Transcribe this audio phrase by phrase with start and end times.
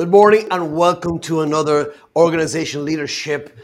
[0.00, 3.54] Good morning and welcome to another organization leadership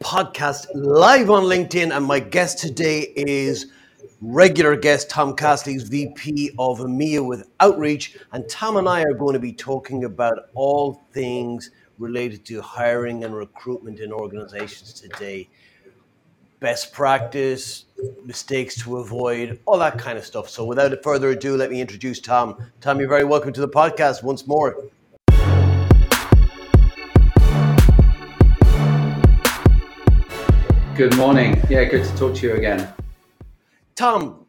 [0.00, 1.96] podcast live on LinkedIn.
[1.96, 3.66] And my guest today is
[4.20, 8.18] regular guest Tom Castley's VP of EMEA with Outreach.
[8.32, 13.22] And Tom and I are going to be talking about all things related to hiring
[13.22, 15.48] and recruitment in organizations today.
[16.58, 17.84] Best practice,
[18.24, 20.50] mistakes to avoid, all that kind of stuff.
[20.50, 22.56] So, without further ado, let me introduce Tom.
[22.80, 24.74] Tom, you're very welcome to the podcast once more.
[30.96, 31.62] Good morning.
[31.70, 32.92] Yeah, good to talk to you again.
[33.94, 34.44] Tom,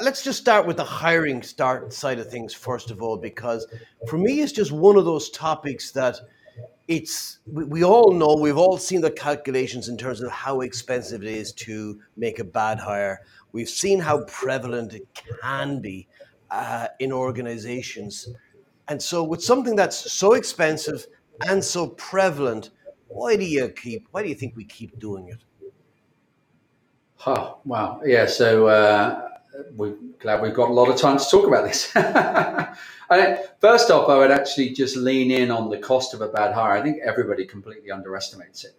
[0.00, 3.66] let's just start with the hiring start side of things first of all, because
[4.08, 6.18] for me, it's just one of those topics that
[6.88, 11.22] it's we, we all know we've all seen the calculations in terms of how expensive
[11.22, 13.20] it is to make a bad hire.
[13.52, 15.06] We've seen how prevalent it
[15.42, 16.08] can be
[16.50, 18.28] uh, in organizations,
[18.88, 21.06] and so with something that's so expensive
[21.46, 22.70] and so prevalent
[23.12, 24.08] why do you keep?
[24.10, 25.38] Why do you think we keep doing it?
[27.26, 28.26] Oh wow, yeah.
[28.26, 29.28] So uh,
[29.76, 31.86] we're glad we've got a lot of time to talk about this.
[33.60, 36.72] first off, I would actually just lean in on the cost of a bad hire.
[36.72, 38.74] I think everybody completely underestimates it.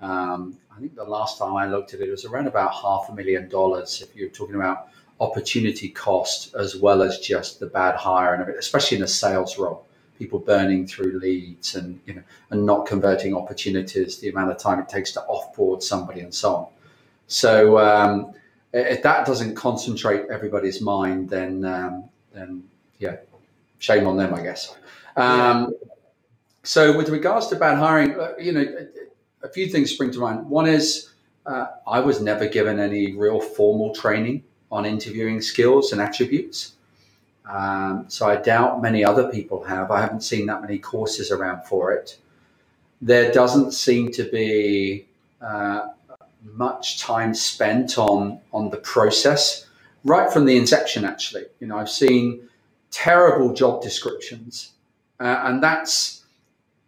[0.00, 3.08] Um, I think the last time I looked at it, it was around about half
[3.08, 4.02] a million dollars.
[4.02, 4.88] If you're talking about
[5.20, 9.87] opportunity cost as well as just the bad hire, and especially in a sales role
[10.18, 14.80] people burning through leads and you know and not converting opportunities, the amount of time
[14.80, 16.66] it takes to offboard somebody and so on.
[17.26, 18.32] So um,
[18.72, 22.64] if that doesn't concentrate everybody's mind, then um, then
[22.98, 23.16] yeah,
[23.78, 24.76] shame on them, I guess.
[25.16, 25.74] Um,
[26.62, 28.66] so with regards to bad hiring, uh, you know,
[29.42, 30.48] a few things spring to mind.
[30.48, 31.10] One is
[31.46, 36.74] uh, I was never given any real formal training on interviewing skills and attributes.
[37.48, 39.90] Um, so I doubt many other people have.
[39.90, 42.18] I haven't seen that many courses around for it.
[43.00, 45.06] There doesn't seem to be
[45.40, 45.88] uh,
[46.44, 49.66] much time spent on on the process
[50.04, 51.04] right from the inception.
[51.04, 52.48] Actually, you know, I've seen
[52.90, 54.72] terrible job descriptions,
[55.20, 56.24] uh, and that's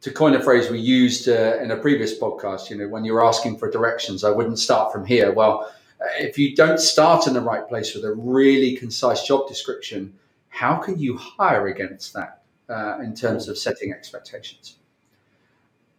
[0.02, 2.70] to coin a phrase we used uh, in a previous podcast.
[2.70, 5.32] You know, when you're asking for directions, I wouldn't start from here.
[5.32, 5.72] Well,
[6.18, 10.14] if you don't start in the right place with a really concise job description
[10.50, 14.76] how can you hire against that uh, in terms of setting expectations?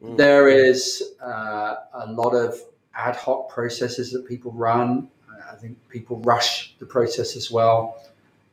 [0.03, 0.17] Mm.
[0.17, 2.55] There is uh, a lot of
[2.93, 5.09] ad hoc processes that people run.
[5.51, 7.97] I think people rush the process as well.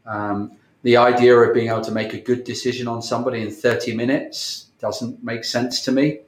[0.07, 3.95] Um, the idea of being able to make a good decision on somebody in 30
[3.95, 6.21] minutes doesn't make sense to me.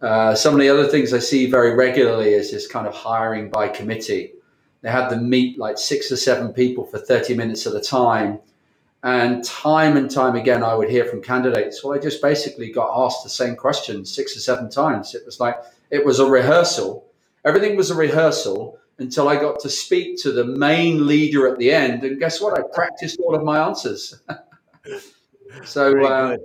[0.00, 3.50] Uh, some of the other things I see very regularly is this kind of hiring
[3.50, 4.32] by committee.
[4.80, 8.40] They have them meet like six or seven people for 30 minutes at a time
[9.02, 12.90] and time and time again, I would hear from candidates, well, I just basically got
[13.04, 15.14] asked the same question six or seven times.
[15.14, 15.56] It was like,
[15.90, 17.06] it was a rehearsal.
[17.44, 21.72] Everything was a rehearsal until I got to speak to the main leader at the
[21.72, 22.04] end.
[22.04, 22.58] And guess what?
[22.58, 24.20] I practiced all of my answers.
[25.64, 26.36] so, uh,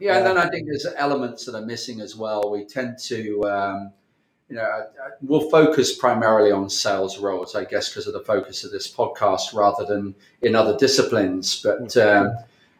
[0.00, 2.50] yeah, and then I think there's elements that are missing as well.
[2.50, 3.92] We tend to, um,
[4.48, 4.86] you know,
[5.22, 9.54] we'll focus primarily on sales roles, I guess, because of the focus of this podcast
[9.54, 11.60] rather than in other disciplines.
[11.62, 12.26] But mm-hmm.
[12.28, 12.36] um,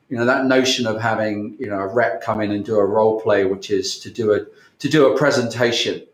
[0.09, 2.85] you know, that notion of having you know a rep come in and do a
[2.85, 4.47] role play, which is to do a
[4.79, 6.07] to do a presentation,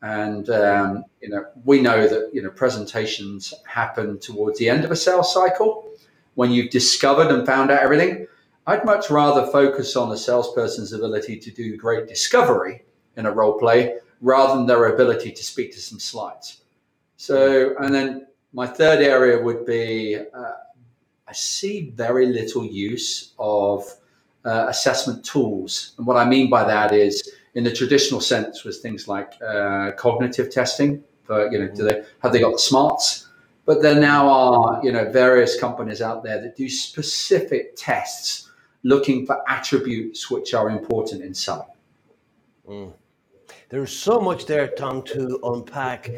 [0.00, 4.90] and um, you know, we know that you know presentations happen towards the end of
[4.90, 5.86] a sales cycle
[6.34, 8.26] when you've discovered and found out everything.
[8.66, 12.84] I'd much rather focus on a salesperson's ability to do great discovery
[13.16, 16.62] in a role play rather than their ability to speak to some slides.
[17.16, 20.52] So, and then my third area would be uh,
[21.28, 23.84] I see very little use of
[24.46, 25.92] uh, assessment tools.
[25.98, 29.92] And what I mean by that is, in the traditional sense, was things like uh,
[29.92, 31.04] cognitive testing.
[31.24, 33.28] For you know, do they have they got the smarts?
[33.66, 38.50] But there now are you know various companies out there that do specific tests
[38.82, 41.66] looking for attributes which are important in selling.
[42.66, 42.92] Mm.
[43.68, 46.10] There's so much there, Tom, to unpack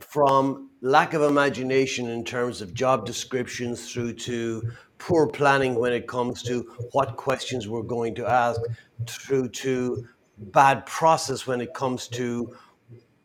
[0.00, 6.08] from lack of imagination in terms of job descriptions through to poor planning when it
[6.08, 6.62] comes to
[6.92, 8.60] what questions we're going to ask,
[9.06, 10.06] through to
[10.38, 12.54] bad process when it comes to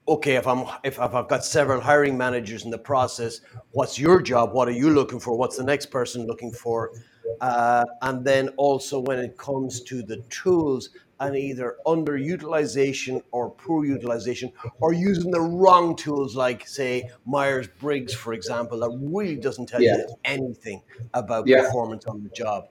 [0.08, 3.42] okay if i'm if, if i've got several hiring managers in the process
[3.72, 4.54] what's your job?
[4.54, 5.38] What are you looking for?
[5.38, 6.92] What's the next person looking for?
[7.40, 10.90] Uh, and then also when it comes to the tools
[11.22, 18.34] and either underutilization or poor utilization or using the wrong tools like say myers-briggs for
[18.34, 19.98] example that really doesn't tell yeah.
[19.98, 20.82] you anything
[21.14, 21.62] about yeah.
[21.62, 22.66] performance on the job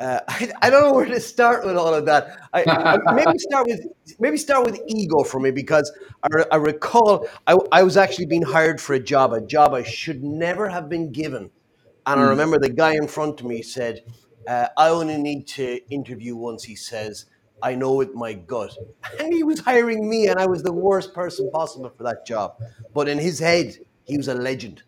[0.00, 2.22] Uh, I, I, don't know where to start with all of that.
[2.52, 3.82] I, I, maybe start with
[4.20, 5.90] maybe start with ego for me because
[6.22, 10.22] I, I recall I, was actually being hired for a job, a job I should
[10.22, 11.50] never have been given,
[12.06, 12.20] and.
[12.20, 12.30] I hmm.
[12.34, 13.94] remember the guy in front of me said,
[14.46, 17.26] uh, "I only need to interview once." He says,
[17.62, 18.76] "I know with my gut,"
[19.20, 22.56] and he was hiring me, and I was the worst person possible for that job.
[22.94, 24.82] But in his head, he was a legend.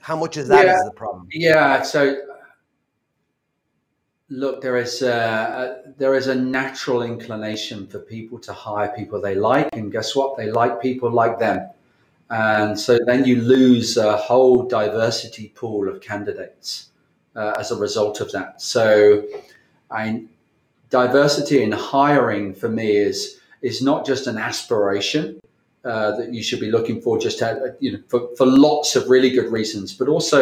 [0.00, 1.28] How much is that yeah, is the problem?
[1.32, 2.16] Yeah, so
[4.30, 9.34] Look, there is a, there is a natural inclination for people to hire people they
[9.34, 10.38] like, and guess what?
[10.38, 11.68] They like people like them,
[12.30, 16.88] and so then you lose a whole diversity pool of candidates
[17.36, 18.62] uh, as a result of that.
[18.62, 19.24] So,
[19.90, 20.24] I,
[20.94, 25.40] diversity in hiring for me is is not just an aspiration
[25.84, 29.08] uh, that you should be looking for, just to, you know, for, for lots of
[29.08, 30.38] really good reasons, but also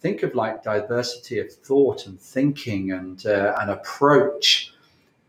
[0.00, 4.72] think of like diversity of thought and thinking and uh, an approach.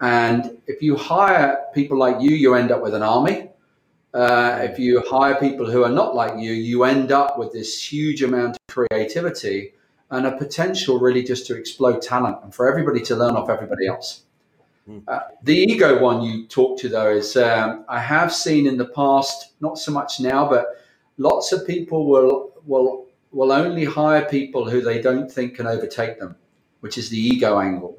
[0.01, 3.49] And if you hire people like you, you end up with an army.
[4.13, 7.71] Uh, if you hire people who are not like you, you end up with this
[7.91, 9.73] huge amount of creativity
[10.09, 13.87] and a potential really just to explode talent and for everybody to learn off everybody
[13.87, 14.25] else.
[14.85, 14.99] Hmm.
[15.07, 18.85] Uh, the ego one you talked to though is um, I have seen in the
[18.85, 20.67] past, not so much now, but
[21.17, 26.19] lots of people will will will only hire people who they don't think can overtake
[26.19, 26.35] them,
[26.81, 27.97] which is the ego angle.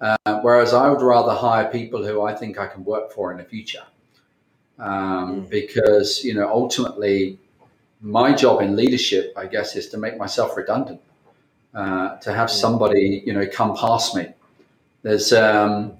[0.00, 3.38] Uh, whereas I would rather hire people who I think I can work for in
[3.38, 3.84] the future.
[4.78, 5.50] Um, mm.
[5.50, 7.38] Because, you know, ultimately,
[8.00, 11.02] my job in leadership, I guess, is to make myself redundant,
[11.74, 12.52] uh, to have mm.
[12.52, 14.28] somebody, you know, come past me.
[15.02, 15.92] There's, um,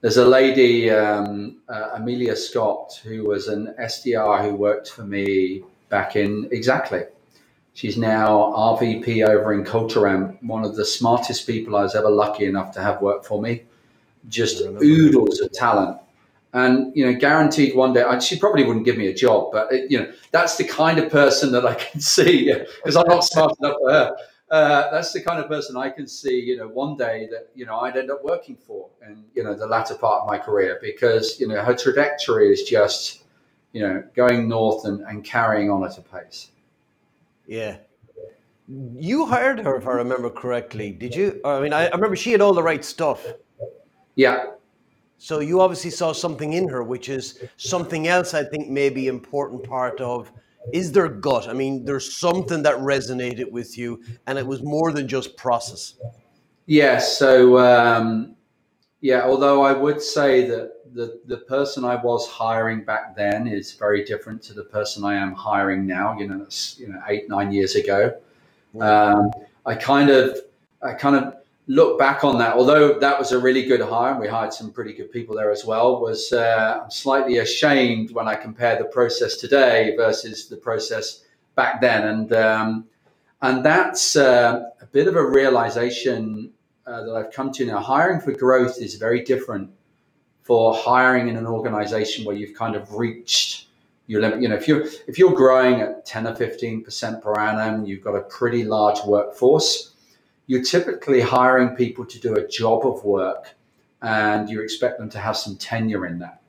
[0.00, 5.62] there's a lady, um, uh, Amelia Scott, who was an SDR who worked for me
[5.88, 7.02] back in exactly
[7.78, 12.44] She's now RVP over in Culturam, one of the smartest people I was ever lucky
[12.44, 13.62] enough to have work for me.
[14.28, 15.96] Just oodles of talent.
[16.52, 19.92] And, you know, guaranteed one day, she probably wouldn't give me a job, but, it,
[19.92, 23.52] you know, that's the kind of person that I can see because I'm not smart
[23.60, 24.16] enough for her.
[24.50, 27.66] Uh, that's the kind of person I can see, you know, one day that, you
[27.66, 30.78] know, I'd end up working for in, you know, the latter part of my career
[30.80, 33.24] because, you know, her trajectory is just,
[33.72, 36.50] you know, going north and, and carrying on at a pace.
[37.46, 37.76] Yeah.
[38.66, 40.92] You hired her, if I remember correctly.
[40.92, 41.40] Did you?
[41.44, 43.26] I mean, I, I remember she had all the right stuff.
[44.14, 44.52] Yeah.
[45.18, 49.08] So you obviously saw something in her, which is something else I think may be
[49.08, 50.32] important part of
[50.72, 51.48] is there gut?
[51.48, 55.94] I mean, there's something that resonated with you, and it was more than just process.
[56.66, 57.18] Yes.
[57.18, 58.36] So, um,
[59.00, 63.72] yeah, although I would say that the, the person I was hiring back then is
[63.72, 66.18] very different to the person I am hiring now.
[66.18, 68.16] You know, that's you know eight nine years ago.
[68.80, 69.30] Um,
[69.64, 70.38] I kind of
[70.82, 71.34] I kind of
[71.68, 72.56] look back on that.
[72.56, 75.52] Although that was a really good hire, and we hired some pretty good people there
[75.52, 76.00] as well.
[76.00, 81.24] Was uh, I'm slightly ashamed when I compare the process today versus the process
[81.54, 82.84] back then, and um,
[83.42, 86.50] and that's uh, a bit of a realization
[86.86, 87.78] uh, that I've come to now.
[87.78, 89.70] Hiring for growth is very different
[90.42, 93.66] for hiring in an organization where you've kind of reached
[94.06, 94.40] your limit.
[94.40, 98.02] You know, if you're if you're growing at 10 or 15 percent per annum, you've
[98.02, 99.92] got a pretty large workforce.
[100.48, 103.54] You're typically hiring people to do a job of work,
[104.02, 106.40] and you expect them to have some tenure in that.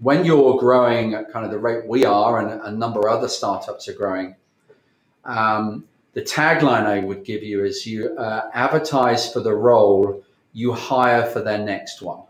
[0.00, 3.28] When you're growing at kind of the rate we are, and a number of other
[3.28, 4.34] startups are growing,
[5.24, 10.72] um, the tagline I would give you is you uh, advertise for the role, you
[10.72, 12.22] hire for their next one.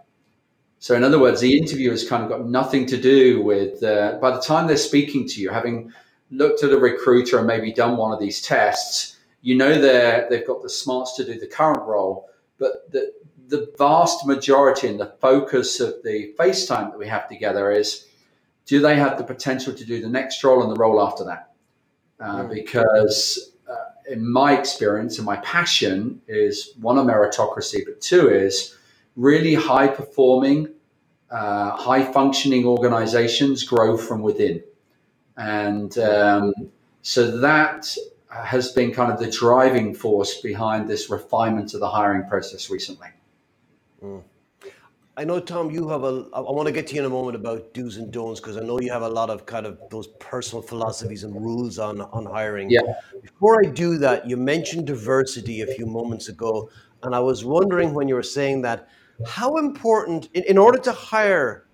[0.80, 4.18] So, in other words, the interview has kind of got nothing to do with, uh,
[4.20, 5.90] by the time they're speaking to you, having
[6.30, 9.13] looked at a recruiter and maybe done one of these tests,
[9.44, 13.12] you know they're, they've got the smarts to do the current role, but the,
[13.48, 18.06] the vast majority and the focus of the FaceTime that we have together is
[18.64, 21.52] do they have the potential to do the next role and the role after that?
[22.18, 22.54] Uh, mm.
[22.54, 28.74] Because uh, in my experience and my passion is one, a meritocracy, but two is
[29.14, 30.70] really high performing,
[31.30, 34.64] uh, high functioning organizations grow from within.
[35.36, 36.54] And um,
[37.02, 37.94] so that
[38.42, 43.08] has been kind of the driving force behind this refinement of the hiring process recently.
[44.02, 44.22] Mm.
[45.16, 46.26] I know, Tom, you have a.
[46.34, 48.60] I want to get to you in a moment about do's and don'ts because I
[48.62, 52.26] know you have a lot of kind of those personal philosophies and rules on on
[52.26, 52.68] hiring.
[52.68, 52.80] Yeah.
[53.22, 56.68] Before I do that, you mentioned diversity a few moments ago,
[57.04, 58.88] and I was wondering when you were saying that,
[59.24, 61.68] how important, in, in order to hire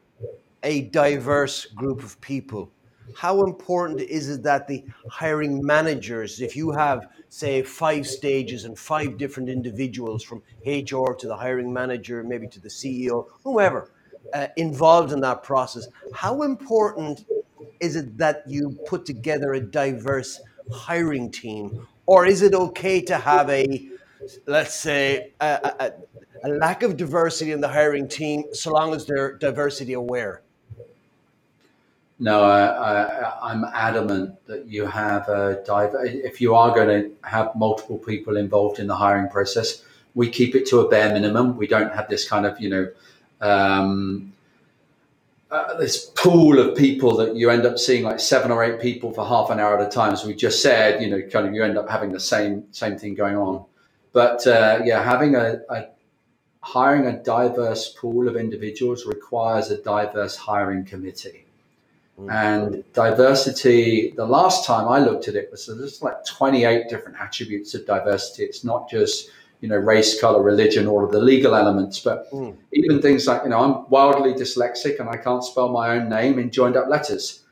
[0.62, 2.70] a diverse group of people,
[3.16, 8.78] how important is it that the hiring managers, if you have, say, five stages and
[8.78, 13.90] five different individuals from HR to the hiring manager, maybe to the CEO, whoever,
[14.34, 17.24] uh, involved in that process, how important
[17.80, 20.40] is it that you put together a diverse
[20.72, 21.86] hiring team?
[22.06, 23.88] Or is it okay to have a,
[24.46, 25.92] let's say, a, a,
[26.44, 30.42] a lack of diversity in the hiring team so long as they're diversity aware?
[32.22, 35.94] No, I, am adamant that you have a dive.
[36.02, 39.82] If you are going to have multiple people involved in the hiring process,
[40.14, 41.56] we keep it to a bare minimum.
[41.56, 42.90] We don't have this kind of, you know,
[43.40, 44.34] um,
[45.50, 49.10] uh, this pool of people that you end up seeing like seven or eight people
[49.12, 50.12] for half an hour at a time.
[50.12, 52.98] As we just said, you know, kind of you end up having the same same
[52.98, 53.64] thing going on.
[54.12, 55.86] But uh, yeah, having a, a
[56.60, 61.46] hiring a diverse pool of individuals requires a diverse hiring committee.
[62.28, 67.74] And diversity, the last time I looked at it was there's like 28 different attributes
[67.74, 68.44] of diversity.
[68.44, 72.56] It's not just, you know, race, color, religion, all of the legal elements, but mm.
[72.72, 76.38] even things like, you know, I'm wildly dyslexic and I can't spell my own name
[76.38, 77.44] in joined up letters.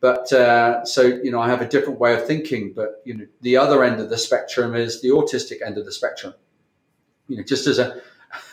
[0.00, 2.72] But uh, so, you know, I have a different way of thinking.
[2.74, 5.92] But, you know, the other end of the spectrum is the autistic end of the
[5.92, 6.34] spectrum.
[7.28, 8.02] You know, just as a,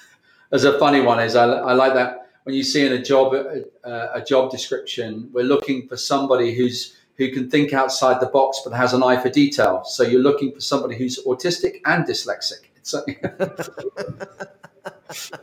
[0.51, 3.33] as a funny one is I, I like that when you see in a job
[3.33, 8.61] uh, a job description, we're looking for somebody who's who can think outside the box
[8.63, 9.83] but has an eye for detail.
[9.83, 12.69] So you're looking for somebody who's autistic and dyslexic.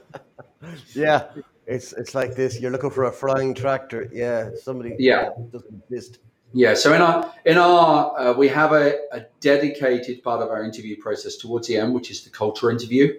[0.95, 1.27] yeah,
[1.67, 2.61] it's it's like this.
[2.61, 4.09] You're looking for a flying tractor.
[4.13, 4.97] Yeah, somebody.
[4.99, 6.19] Yeah, doesn't exist.
[6.53, 10.65] Yeah, so in our in our uh, we have a, a dedicated part of our
[10.65, 13.19] interview process towards the end, which is the culture interview.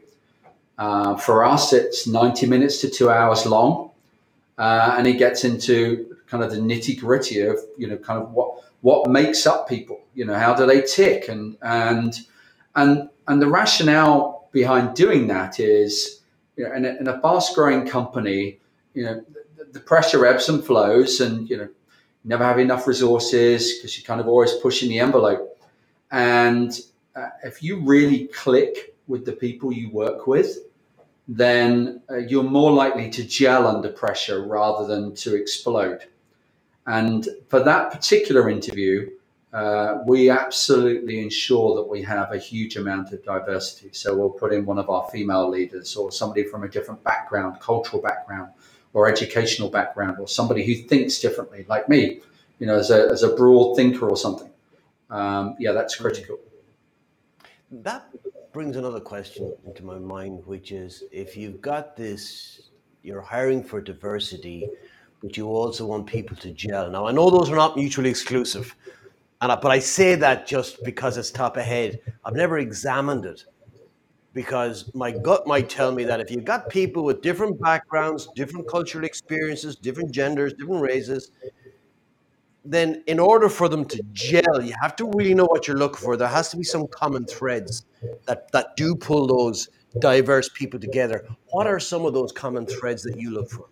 [0.77, 3.91] Uh, for us, it's 90 minutes to two hours long,
[4.57, 8.31] uh, and it gets into kind of the nitty gritty of you know kind of
[8.31, 10.01] what what makes up people.
[10.13, 12.15] You know, how do they tick, and and
[12.75, 16.21] and and the rationale behind doing that is,
[16.55, 18.59] you know, in a, in a fast growing company,
[18.93, 19.23] you know,
[19.71, 21.69] the, pressure ebbs and flows, and you know,
[22.23, 25.59] never have enough resources because you're kind of always pushing the envelope.
[26.11, 26.79] And
[27.15, 30.57] uh, if you really click with the people you work with,
[31.27, 36.05] then uh, you're more likely to gel under pressure rather than to explode.
[36.85, 39.09] And for that particular interview,
[39.53, 43.89] uh, we absolutely ensure that we have a huge amount of diversity.
[43.91, 47.59] So we'll put in one of our female leaders or somebody from a different background,
[47.59, 48.51] cultural background,
[48.93, 52.21] or educational background, or somebody who thinks differently, like me,
[52.59, 54.49] you know, as a, as a broad thinker or something.
[55.09, 56.39] Um, yeah, that's critical.
[57.71, 58.09] That
[58.57, 62.71] brings another question into my mind, which is if you've got this,
[63.03, 64.67] you're hiring for diversity,
[65.21, 66.89] but you also want people to gel.
[66.89, 68.75] Now, I know those are not mutually exclusive,
[69.41, 71.99] and I, but I say that just because it's top ahead.
[72.25, 73.45] I've never examined it
[74.33, 78.67] because my gut might tell me that if you've got people with different backgrounds, different
[78.67, 81.29] cultural experiences, different genders, different races,
[82.71, 85.97] then in order for them to gel, you have to really know what you're looking
[85.97, 86.17] for.
[86.17, 87.85] There has to be some common threads
[88.25, 89.69] that, that do pull those
[89.99, 91.25] diverse people together.
[91.47, 93.65] What are some of those common threads that you look for?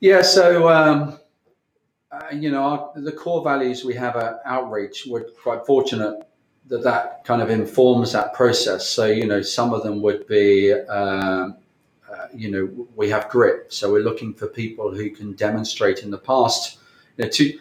[0.00, 1.18] Yeah, so um,
[2.10, 5.06] uh, you know our, the core values we have at Outreach.
[5.06, 6.26] We're quite fortunate
[6.66, 8.88] that that kind of informs that process.
[8.88, 10.72] So you know some of them would be.
[10.72, 11.56] Um,
[12.10, 13.72] uh, you know, we have grit.
[13.72, 16.78] So we're looking for people who can demonstrate in the past
[17.18, 17.58] know, to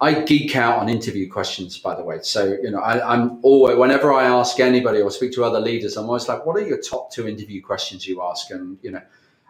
[0.00, 2.18] I, geek out on interview questions, by the way.
[2.20, 5.96] So, you know, I, am always, whenever I ask anybody or speak to other leaders,
[5.96, 8.50] I'm always like, what are your top two interview questions you ask?
[8.50, 9.00] And, you know,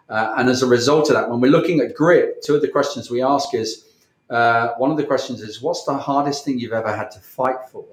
[0.07, 2.69] uh, and as a result of that, when we're looking at grit, two of the
[2.69, 3.83] questions we ask is,
[4.29, 7.67] uh, one of the questions is, what's the hardest thing you've ever had to fight
[7.69, 7.85] for?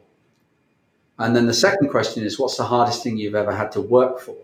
[1.18, 4.20] And then the second question is, what's the hardest thing you've ever had to work
[4.20, 4.36] for?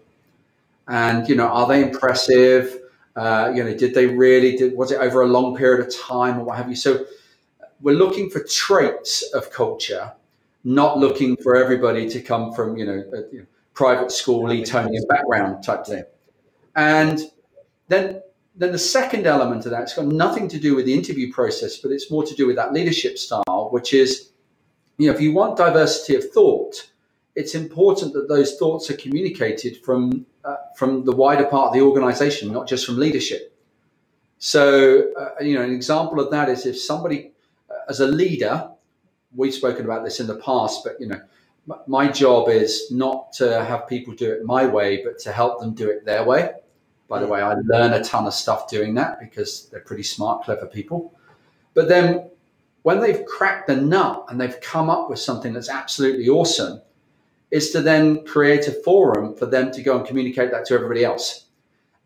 [0.88, 2.80] And, you know, are they impressive?
[3.18, 6.38] Uh, you know, did they really, did, was it over a long period of time
[6.38, 6.76] or what have you?
[6.76, 7.04] So,
[7.80, 10.12] we're looking for traits of culture,
[10.64, 15.04] not looking for everybody to come from you know, a, you know private school Etonian
[15.08, 16.04] background type thing.
[16.74, 17.20] And
[17.86, 18.22] then
[18.56, 21.76] then the second element of that, it's got nothing to do with the interview process,
[21.76, 24.30] but it's more to do with that leadership style, which is,
[24.96, 26.90] you know, if you want diversity of thought,
[27.38, 31.80] it's important that those thoughts are communicated from uh, from the wider part of the
[31.80, 33.54] organization, not just from leadership.
[34.38, 37.32] So, uh, you know, an example of that is if somebody
[37.88, 38.70] as a leader,
[39.34, 41.20] we've spoken about this in the past, but you know,
[41.86, 45.74] my job is not to have people do it my way, but to help them
[45.74, 46.52] do it their way.
[47.08, 50.44] By the way, I learn a ton of stuff doing that because they're pretty smart,
[50.44, 51.14] clever people.
[51.74, 52.30] But then
[52.82, 56.80] when they've cracked the nut and they've come up with something that's absolutely awesome,
[57.50, 61.04] is to then create a forum for them to go and communicate that to everybody
[61.04, 61.46] else.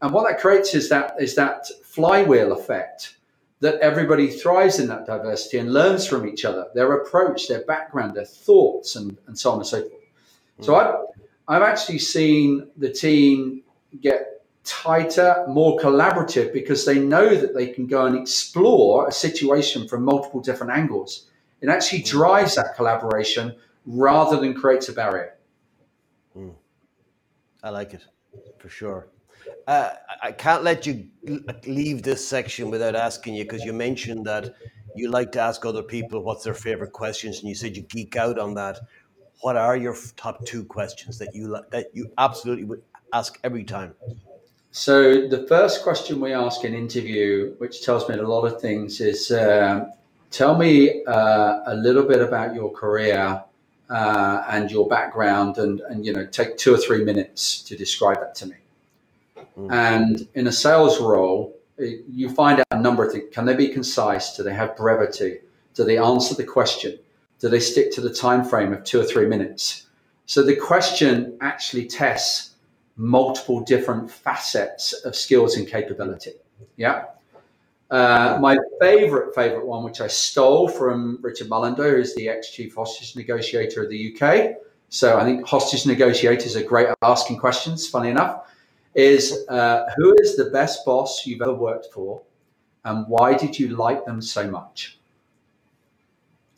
[0.01, 3.17] And what that creates is that is that flywheel effect
[3.61, 8.13] that everybody thrives in that diversity and learns from each other, their approach, their background,
[8.13, 9.93] their thoughts, and, and so on and so forth.
[9.93, 10.65] Mm-hmm.
[10.65, 10.95] So I've,
[11.47, 13.63] I've actually seen the team
[14.01, 19.87] get tighter, more collaborative because they know that they can go and explore a situation
[19.87, 21.29] from multiple different angles.
[21.61, 22.09] It actually mm.
[22.09, 23.55] drives that collaboration
[23.87, 25.37] rather than creates a barrier.
[26.37, 26.55] Mm.
[27.63, 28.05] I like it
[28.59, 29.09] for sure.
[29.67, 29.91] Uh,
[30.23, 31.09] I can't let you
[31.67, 34.55] leave this section without asking you because you mentioned that
[34.95, 38.17] you like to ask other people what's their favorite questions, and you said you geek
[38.17, 38.79] out on that.
[39.41, 43.95] What are your top two questions that you that you absolutely would ask every time?
[44.71, 49.01] So the first question we ask in interview, which tells me a lot of things,
[49.01, 49.91] is uh,
[50.31, 53.43] tell me uh, a little bit about your career
[53.93, 58.21] uh, and your background, and and you know take two or three minutes to describe
[58.21, 58.57] that to me.
[59.59, 59.71] Mm.
[59.71, 63.25] And in a sales role, you find out a number of things.
[63.33, 64.35] Can they be concise?
[64.37, 65.41] Do they have brevity?
[65.75, 66.99] Do they answer the question?
[67.39, 69.87] Do they stick to the time frame of two or three minutes?
[70.27, 72.55] So the question actually tests
[72.97, 76.33] multiple different facets of skills and capability.
[76.77, 77.05] Yeah.
[77.93, 82.75] Uh, my favorite, favorite one, which I stole from Richard Mullender, is the ex chief
[82.75, 84.57] hostage negotiator of the UK.
[84.89, 88.47] So I think hostage negotiators are great at asking questions, funny enough
[88.95, 92.23] is uh, who is the best boss you've ever worked for
[92.85, 94.99] and why did you like them so much?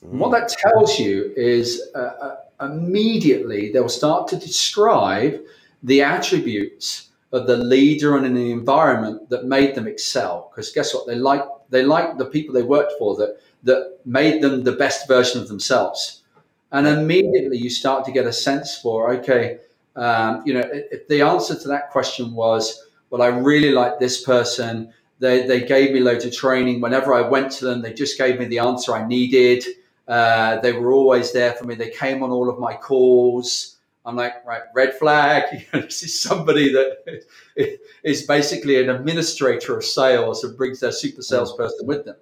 [0.05, 0.19] Mm.
[0.19, 5.41] What that tells you is uh, uh, immediately they'll start to describe
[5.83, 10.51] the attributes of the leader and in the environment that made them excel.
[10.51, 11.07] Because guess what?
[11.07, 15.09] They like they like the people they worked for that that made them the best
[15.09, 16.23] version of themselves.
[16.71, 19.59] And immediately you start to get a sense for okay,
[19.97, 24.23] um, you know, if the answer to that question was, well, I really like this
[24.23, 24.93] person.
[25.21, 26.81] They, they gave me loads of training.
[26.81, 29.65] Whenever I went to them, they just gave me the answer I needed.
[30.09, 31.77] Uh, they were always there for me.
[31.77, 33.74] They came on all of my calls.
[34.07, 35.67] I'm like, right, red flag.
[35.73, 37.25] this is somebody that
[38.05, 42.17] is basically an administrator of sales and brings their super salesperson with them.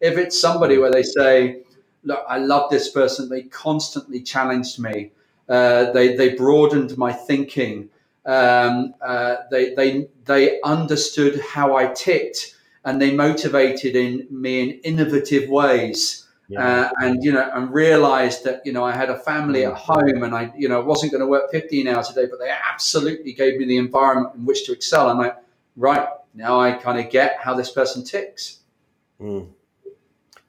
[0.00, 1.62] If it's somebody where they say,
[2.04, 5.12] look, I love this person, they constantly challenged me.
[5.48, 7.88] Uh, they, they broadened my thinking.
[8.26, 14.70] Um, uh, they, they, they understood how I ticked and they motivated in me in
[14.80, 16.21] innovative ways.
[16.48, 16.64] Yeah.
[16.66, 20.22] Uh, and you know, and realized that you know I had a family at home,
[20.22, 23.32] and I you know wasn't going to work 15 hours a day, but they absolutely
[23.32, 25.08] gave me the environment in which to excel.
[25.08, 25.36] I'm like,
[25.76, 28.60] right now, I kind of get how this person ticks.
[29.20, 29.48] Mm.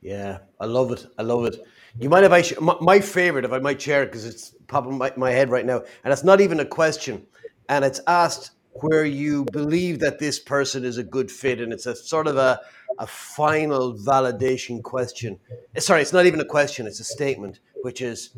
[0.02, 1.06] Yeah, I love it.
[1.18, 1.66] I love it.
[2.00, 2.42] You mind if I?
[2.42, 5.50] Sh- my, my, favorite, if I might share it, because it's popping my, my head
[5.50, 7.26] right now, and it's not even a question,
[7.70, 11.86] and it's asked where you believe that this person is a good fit, and it's
[11.86, 12.60] a sort of a
[13.00, 15.40] a final validation question.
[15.76, 18.38] Eh, sorry, it's not even a question; it's a statement, which is,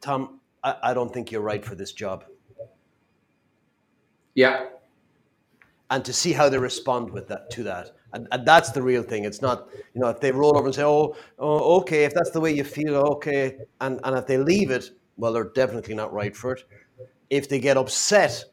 [0.00, 2.24] Tom, I, I don't think you're right for this job.
[4.34, 4.66] Yeah.
[5.90, 7.90] And to see how they respond with that to that.
[8.14, 9.24] And, and, that's the real thing.
[9.24, 12.30] It's not, you know, if they roll over and say, oh, oh, okay, if that's
[12.30, 13.58] the way you feel, okay.
[13.80, 16.64] And, and if they leave it, well, they're definitely not right for it.
[17.30, 18.44] If they get upset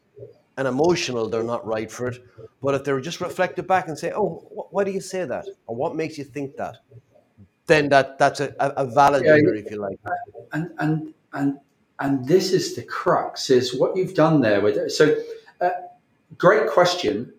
[0.59, 2.17] and emotional, they're not right for it.
[2.61, 5.45] But if they're just reflected back and say, oh, wh- why do you say that?
[5.65, 6.77] Or what makes you think that?
[7.65, 9.97] Then that, that's a, a validator, yeah, if you like.
[10.51, 11.59] And, and, and,
[11.99, 14.91] and this is the crux, is what you've done there with it.
[14.91, 15.15] So,
[15.61, 15.69] uh,
[16.37, 17.33] great question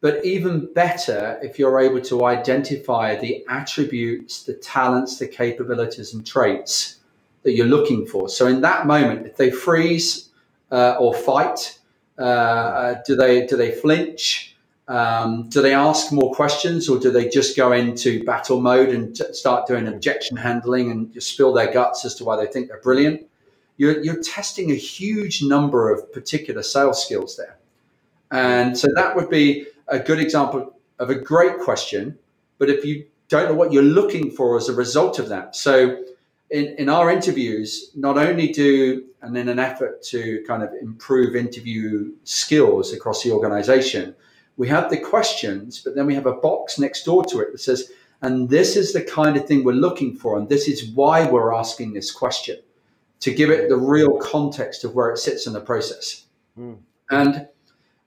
[0.00, 6.26] but even better if you're able to identify the attributes, the talents, the capabilities, and
[6.26, 6.96] traits
[7.42, 8.28] that you're looking for.
[8.28, 10.30] So in that moment, if they freeze
[10.70, 11.78] uh, or fight,
[12.18, 14.56] do they do they flinch?
[14.88, 19.14] Um, do they ask more questions, or do they just go into battle mode and
[19.14, 22.68] t- start doing objection handling and just spill their guts as to why they think
[22.68, 23.26] they're brilliant?
[23.76, 27.56] You're, you're testing a huge number of particular sales skills there,
[28.32, 32.18] and so that would be a good example of a great question,
[32.58, 35.54] but if you don't know what you're looking for as a result of that.
[35.54, 36.02] So
[36.50, 41.36] in, in our interviews, not only do, and in an effort to kind of improve
[41.36, 44.14] interview skills across the organization,
[44.56, 47.60] we have the questions, but then we have a box next door to it that
[47.60, 47.90] says,
[48.22, 51.54] and this is the kind of thing we're looking for, and this is why we're
[51.54, 52.58] asking this question
[53.20, 56.26] to give it the real context of where it sits in the process.
[56.58, 56.78] Mm.
[57.10, 57.48] And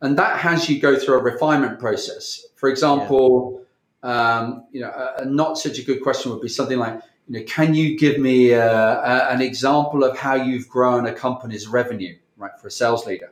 [0.02, 2.46] and that has you go through a refinement process.
[2.56, 3.62] For example,
[4.04, 4.38] yeah.
[4.38, 7.40] um, you know, a, a, not such a good question would be something like, you
[7.40, 11.68] know, can you give me uh, a, an example of how you've grown a company's
[11.68, 13.32] revenue, right, for a sales leader?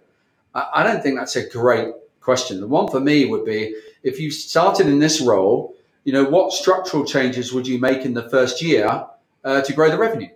[0.55, 2.61] I, I don't think that's a great question.
[2.61, 6.53] The one for me would be if you started in this role, you know, what
[6.53, 9.05] structural changes would you make in the first year
[9.43, 10.29] uh, to grow the revenue?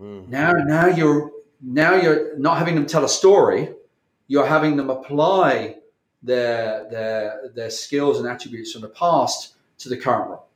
[0.00, 0.28] Mm.
[0.28, 1.30] Now, now you're
[1.62, 3.70] now you're not having them tell a story.
[4.26, 5.76] You're having them apply
[6.22, 10.46] their their their skills and attributes from the past to the current role.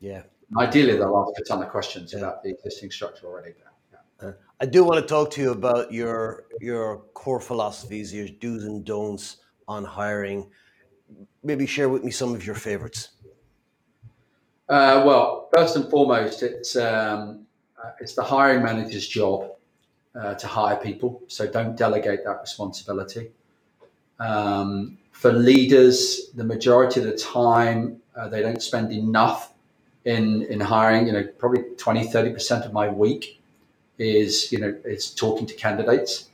[0.00, 0.22] Yeah.
[0.58, 2.20] Ideally, they'll ask a ton of questions yeah.
[2.20, 3.54] about the existing structure already.
[4.22, 4.32] Yeah.
[4.60, 8.84] I do want to talk to you about your your core philosophies, your do's and
[8.84, 10.48] don'ts on hiring.
[11.42, 13.10] Maybe share with me some of your favorites.
[14.68, 17.46] Uh, well, first and foremost, it's um,
[17.82, 19.50] uh, it's the hiring manager's job
[20.14, 21.22] uh, to hire people.
[21.26, 23.32] So don't delegate that responsibility.
[24.20, 29.53] Um, for leaders, the majority of the time, uh, they don't spend enough
[30.04, 31.06] in, in hiring.
[31.06, 33.40] You know, probably 20, 30% of my week
[33.98, 36.28] is, you know, is talking to candidates.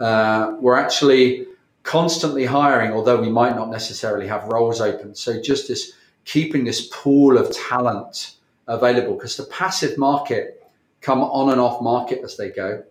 [0.00, 1.46] Uh, we're actually
[1.82, 5.14] constantly hiring, although we might not necessarily have roles open.
[5.14, 5.92] So just this
[6.24, 8.34] keeping this pool of talent
[8.66, 10.62] available because the passive market
[11.00, 12.84] come on and off market as they go.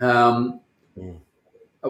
[0.00, 0.60] Um,
[0.98, 1.16] mm.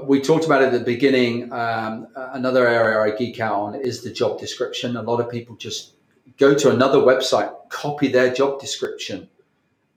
[0.04, 1.52] We talked about it at the beginning.
[1.52, 4.96] Um, another area I geek out on is the job description.
[4.96, 5.94] A lot of people just
[6.40, 9.28] go to another website, copy their job description,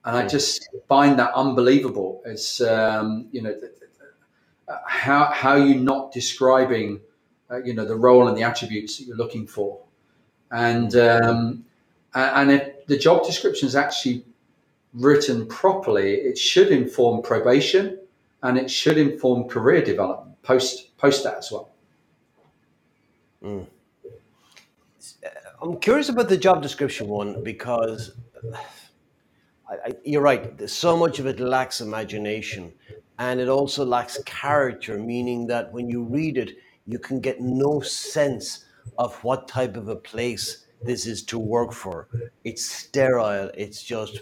[0.05, 0.29] and I mm.
[0.29, 2.21] just find that unbelievable.
[2.25, 3.55] It's um, you know
[4.85, 6.99] how how you not describing
[7.49, 9.79] uh, you know the role and the attributes that you're looking for,
[10.51, 11.23] and mm.
[11.23, 11.65] um,
[12.13, 14.23] and if the job description is actually
[14.93, 17.97] written properly, it should inform probation
[18.43, 21.69] and it should inform career development post post that as well.
[23.43, 23.65] Mm.
[25.63, 28.11] I'm curious about the job description one because
[29.69, 30.57] I, I, you're right.
[30.57, 32.73] There's so much of it lacks imagination,
[33.17, 37.79] and it also lacks character, meaning that when you read it, you can get no
[37.79, 38.65] sense
[38.97, 42.09] of what type of a place this is to work for.
[42.43, 43.49] It's sterile.
[43.55, 44.19] It's just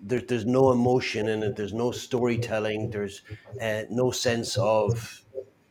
[0.00, 1.54] there, there's no emotion in it.
[1.54, 2.88] There's no storytelling.
[2.88, 3.20] There's
[3.60, 5.22] uh, no sense of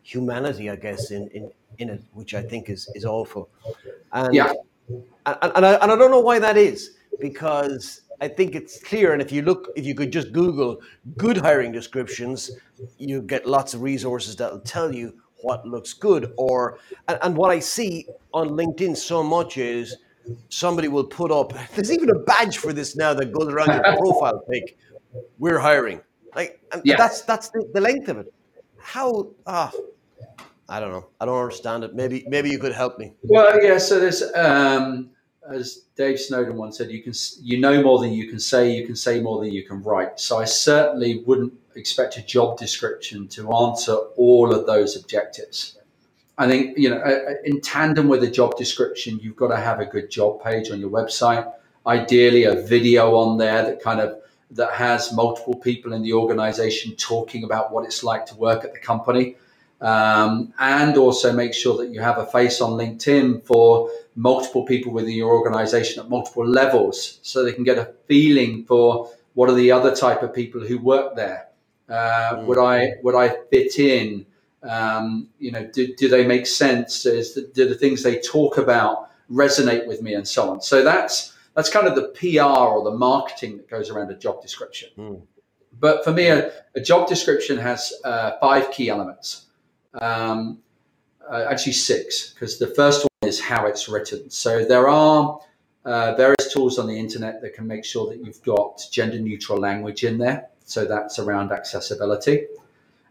[0.04, 3.50] humanity, I guess, in, in, in it, which I think is, is awful.
[4.14, 4.54] And, yeah.
[5.28, 9.14] And, and, I, and I don't know why that is, because I think it's clear.
[9.14, 10.82] And if you look, if you could just Google
[11.18, 12.52] good hiring descriptions,
[12.98, 16.34] you get lots of resources that'll tell you what looks good.
[16.38, 19.98] Or and, and what I see on LinkedIn so much is
[20.50, 21.54] somebody will put up.
[21.76, 24.78] There's even a badge for this now that goes around your profile pic.
[25.38, 26.02] We're hiring.
[26.36, 26.96] Like yeah.
[26.98, 28.34] that's that's the, the, length of it.
[28.78, 29.72] How ah,
[30.70, 31.08] I don't know.
[31.20, 31.96] I don't understand it.
[31.96, 33.14] Maybe maybe you could help me.
[33.24, 33.78] Well, yeah.
[33.78, 35.10] So there's um,
[35.50, 38.72] as Dave Snowden once said, you can you know more than you can say.
[38.72, 40.20] You can say more than you can write.
[40.20, 45.78] So I certainly wouldn't expect a job description to answer all of those objectives.
[46.38, 49.58] I think you know, uh, uh, in tandem with a job description, you've got to
[49.58, 51.52] have a good job page on your website.
[51.86, 54.20] Ideally, a video on there that kind of
[54.52, 58.74] that has multiple people in the organization talking about what it's like to work at
[58.74, 59.36] the company.
[59.80, 64.92] Um, and also make sure that you have a face on LinkedIn for multiple people
[64.92, 69.54] within your organization at multiple levels so they can get a feeling for what are
[69.54, 71.48] the other type of people who work there.
[71.88, 72.46] Uh, mm.
[72.46, 74.26] Would I would I fit in?
[74.64, 77.06] Um, you know, do, do they make sense?
[77.06, 80.62] Is the, do the things they talk about resonate with me, and so on?
[80.62, 84.42] So that's that's kind of the PR or the marketing that goes around a job
[84.42, 84.90] description.
[84.98, 85.22] Mm.
[85.80, 89.47] But for me, a, a job description has uh, five key elements.
[90.02, 90.60] Um,
[91.30, 94.30] uh, actually, six, because the first one is how it's written.
[94.30, 95.40] So there are
[95.86, 99.60] uh, various tools on the internet that can make sure that you've got gender neutral
[99.60, 100.48] language in there.
[100.66, 102.46] So that's around accessibility.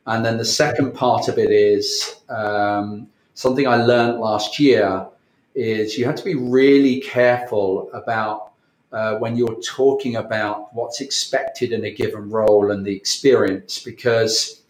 [0.06, 5.06] And then the second part of it is um, something I learned last year
[5.54, 8.52] is you have to be really careful about
[8.92, 14.62] uh, when you're talking about what's expected in a given role and the experience, because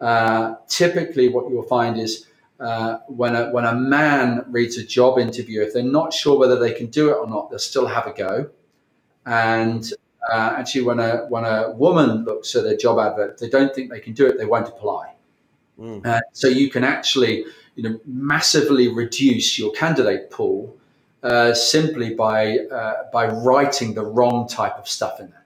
[0.00, 2.26] uh, typically what you'll find is
[2.60, 6.58] uh, when a when a man reads a job interview, if they're not sure whether
[6.58, 8.48] they can do it or not, they'll still have a go.
[9.26, 9.90] And
[10.32, 13.90] uh, actually, when a when a woman looks at a job advert, they don't think
[13.90, 15.12] they can do it, they won't apply.
[15.78, 16.06] Mm.
[16.06, 20.74] Uh, so you can actually, you know, massively reduce your candidate pool
[21.22, 25.44] uh, simply by uh, by writing the wrong type of stuff in there.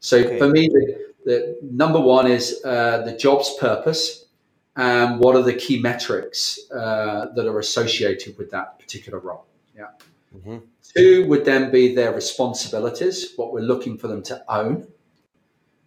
[0.00, 0.38] So okay.
[0.38, 4.24] for me, the, the, number one is uh, the job's purpose
[4.76, 9.44] and what are the key metrics uh, that are associated with that particular role.
[9.76, 9.90] Yeah.
[10.34, 10.58] Mm-hmm.
[10.96, 14.88] Two would then be their responsibilities, what we're looking for them to own.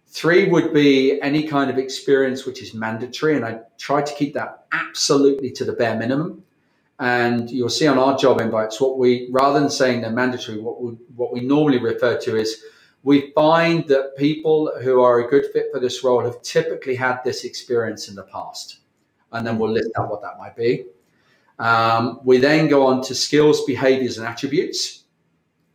[0.06, 4.34] Three would be any kind of experience which is mandatory, and I try to keep
[4.34, 6.44] that absolutely to the bare minimum.
[7.00, 10.80] And you'll see on our job invites what we, rather than saying they're mandatory, what
[10.80, 12.62] we, what we normally refer to is
[13.04, 17.20] we find that people who are a good fit for this role have typically had
[17.24, 18.78] this experience in the past.
[19.32, 20.84] And then we'll list out what that might be.
[21.58, 25.04] Um, we then go on to skills, behaviors, and attributes.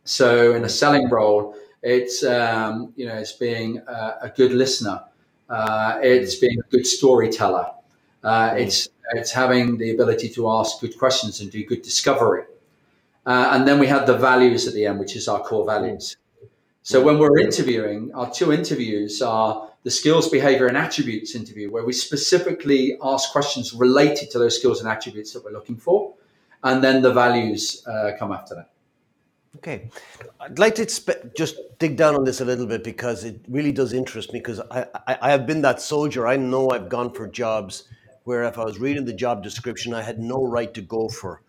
[0.04, 5.02] So in a selling role, it's um, you know it's being a, a good listener,
[5.48, 7.70] uh, it's being a good storyteller,
[8.24, 12.44] uh, it's it's having the ability to ask good questions and do good discovery,
[13.26, 16.16] uh, and then we have the values at the end, which is our core values.
[16.88, 21.84] So when we're interviewing, our two interviews are the skills, behavior, and attributes interview, where
[21.84, 26.14] we specifically ask questions related to those skills and attributes that we're looking for,
[26.64, 28.70] and then the values uh, come after that.
[29.56, 29.90] Okay,
[30.40, 30.86] I'd like to
[31.36, 34.38] just dig down on this a little bit because it really does interest me.
[34.38, 36.26] Because I, I, I have been that soldier.
[36.26, 37.84] I know I've gone for jobs
[38.24, 41.42] where if I was reading the job description, I had no right to go for.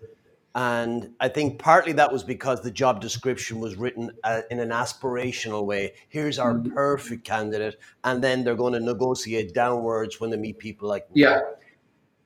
[0.55, 4.69] And I think partly that was because the job description was written uh, in an
[4.69, 5.93] aspirational way.
[6.09, 6.73] Here's our mm-hmm.
[6.73, 11.21] perfect candidate, and then they're going to negotiate downwards when they meet people like me.
[11.21, 11.41] Yeah.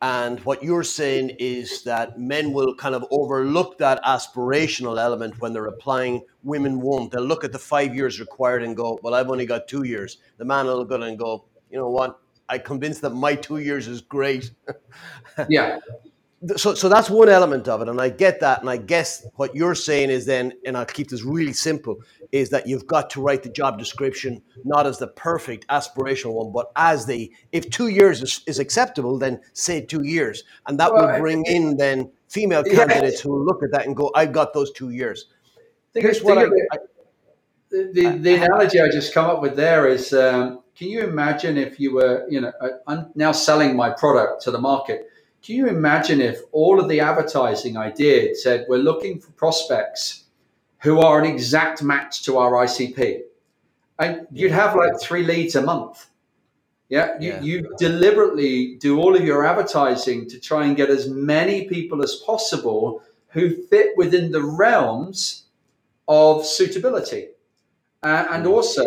[0.02, 5.54] And what you're saying is that men will kind of overlook that aspirational element when
[5.54, 6.26] they're applying.
[6.44, 7.12] Women won't.
[7.12, 10.18] They'll look at the five years required and go, "Well, I've only got two years."
[10.38, 12.20] The man will look at it and go, "You know what?
[12.50, 14.52] I convinced that my two years is great."
[15.50, 15.80] yeah
[16.56, 19.56] so so that's one element of it and i get that and i guess what
[19.56, 21.98] you're saying is then and i'll keep this really simple
[22.32, 26.52] is that you've got to write the job description not as the perfect aspirational one
[26.52, 30.94] but as the if two years is, is acceptable then say two years and that
[30.94, 33.30] well, will bring in then female candidates yeah.
[33.30, 35.28] who look at that and go i've got those two years.
[35.94, 36.78] Here's what I, I,
[37.70, 41.80] the, the analogy i just come up with there is um, can you imagine if
[41.80, 42.52] you were you know
[42.88, 45.08] I'm now selling my product to the market
[45.44, 50.24] can you imagine if all of the advertising I did said, we're looking for prospects
[50.80, 53.24] who are an exact match to our ICP?
[54.00, 56.08] And you'd have like three leads a month.
[56.88, 57.42] Yeah, you, yeah.
[57.42, 62.16] you deliberately do all of your advertising to try and get as many people as
[62.26, 65.44] possible who fit within the realms
[66.08, 67.30] of suitability.
[68.02, 68.84] Uh, and also,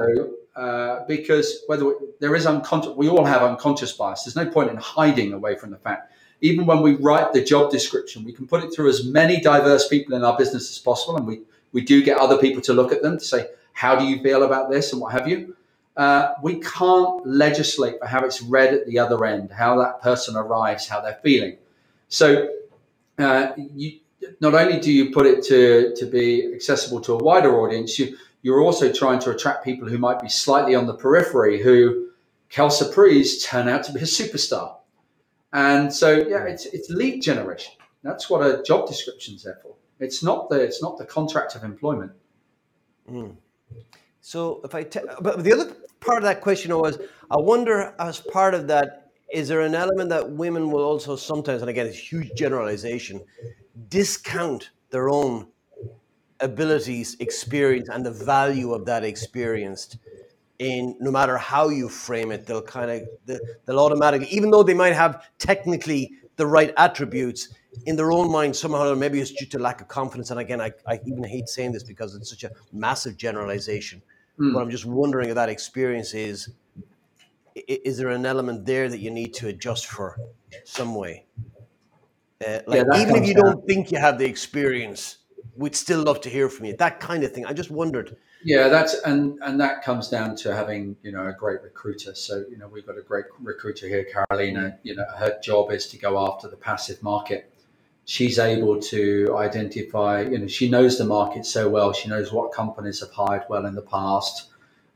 [0.55, 4.25] uh, because whether we, there is unconscious, we all have unconscious bias.
[4.25, 7.70] There's no point in hiding away from the fact even when we write the job
[7.70, 11.16] description, we can put it through as many diverse people in our business as possible.
[11.16, 11.40] And we,
[11.72, 14.42] we do get other people to look at them to say, how do you feel
[14.42, 15.57] about this and what have you?
[15.96, 20.37] Uh, we can't legislate for how it's read at the other end, how that person
[20.37, 21.57] arrives, how they're feeling.
[22.09, 22.51] So
[23.18, 24.01] uh, you,
[24.40, 28.16] not only do you put it to, to be accessible to a wider audience, you,
[28.42, 32.09] you're also trying to attract people who might be slightly on the periphery who,
[32.53, 34.77] quelle surprise, turn out to be a superstar.
[35.57, 37.73] And so, yeah, it's it's lead generation.
[38.03, 39.75] That's what a job description's there for.
[39.99, 42.12] It's not the it's not the contract of employment.
[43.11, 43.37] Mm.
[44.21, 46.99] So if I, te- but the other part of that question was,
[47.31, 51.62] I wonder as part of that, is there an element that women will also sometimes,
[51.62, 53.23] and again, it's huge generalization,
[53.88, 55.47] discount their own
[56.40, 59.97] abilities, experience, and the value of that experience
[60.59, 64.75] in no matter how you frame it, they'll kind of they'll automatically, even though they
[64.75, 69.47] might have technically the right attributes in their own mind, somehow or maybe it's due
[69.47, 70.31] to lack of confidence.
[70.31, 74.03] And again, I, I even hate saying this because it's such a massive generalization.
[74.38, 74.55] Mm.
[74.55, 76.51] But I'm just wondering if that experience is
[77.55, 80.19] is there an element there that you need to adjust for
[80.64, 81.25] some way?
[82.47, 85.19] Uh, like yeah, even if you don't think you have the experience,
[85.57, 86.77] we'd still love to hear from you.
[86.77, 87.47] That kind of thing.
[87.47, 88.16] I just wondered
[88.47, 92.15] yeah, that's and and that comes down to having you know a great recruiter.
[92.15, 94.79] So you know we've got a great recruiter here, Carolina.
[94.85, 97.53] You know her job is to go after the passive market.
[98.05, 100.23] She's able to identify.
[100.23, 101.93] You know she knows the market so well.
[101.93, 104.49] She knows what companies have hired well in the past,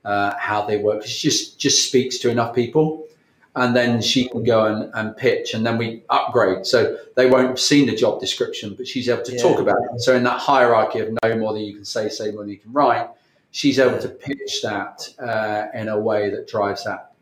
[0.04, 1.04] uh, how they work.
[1.04, 3.08] She just just speaks to enough people,
[3.56, 6.66] and then she can go and, and pitch, and then we upgrade.
[6.66, 9.42] So they won't have seen the job description, but she's able to yeah.
[9.42, 10.00] talk about it.
[10.02, 12.58] So in that hierarchy of no more than you can say, say more than you
[12.58, 13.10] can write
[13.50, 17.12] she's able to pitch that uh, in a way that drives that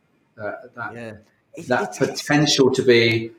[0.40, 1.12] uh, that yeah.
[1.66, 3.30] that it's, potential it's, to be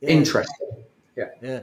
[0.00, 0.08] yeah.
[0.08, 0.68] interesting.
[1.16, 1.60] Yeah, yeah.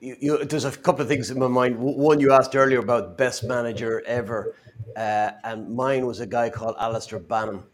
[0.00, 1.78] You, you, there's a couple of things in my mind.
[1.78, 4.54] One you asked earlier about best manager ever,
[4.96, 7.64] uh, and mine was a guy called Alistair Banham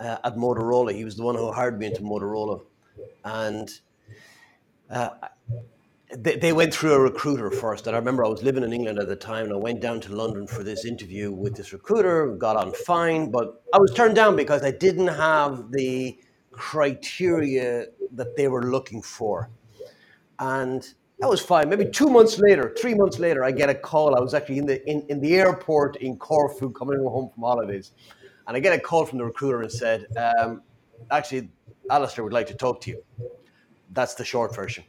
[0.00, 0.92] uh, at Motorola.
[0.92, 2.62] He was the one who hired me into Motorola,
[3.24, 3.70] and
[4.90, 5.10] uh,
[6.14, 7.86] they, they went through a recruiter first.
[7.86, 10.00] And I remember I was living in England at the time and I went down
[10.02, 14.14] to London for this interview with this recruiter, got on fine, but I was turned
[14.14, 16.18] down because I didn't have the
[16.52, 19.50] criteria that they were looking for.
[20.38, 20.86] And
[21.18, 21.68] that was fine.
[21.68, 24.14] Maybe two months later, three months later, I get a call.
[24.16, 27.92] I was actually in the in, in the airport in Corfu coming home from holidays.
[28.46, 30.62] And I get a call from the recruiter and said, um,
[31.10, 31.48] actually,
[31.90, 33.02] Alistair would like to talk to you.
[33.92, 34.84] That's the short version.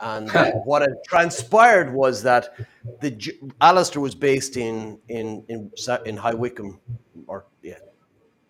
[0.00, 0.30] And
[0.64, 2.54] what had transpired was that
[3.00, 5.70] the Alistair was based in in in
[6.06, 6.80] in High Wycombe,
[7.26, 7.74] or yeah,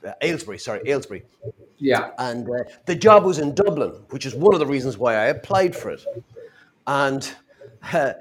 [0.06, 0.58] uh, Aylesbury.
[0.58, 1.24] Sorry, Aylesbury.
[1.78, 2.10] Yeah.
[2.18, 5.26] And uh, the job was in Dublin, which is one of the reasons why I
[5.26, 6.04] applied for it.
[6.86, 7.30] And
[7.92, 8.14] uh,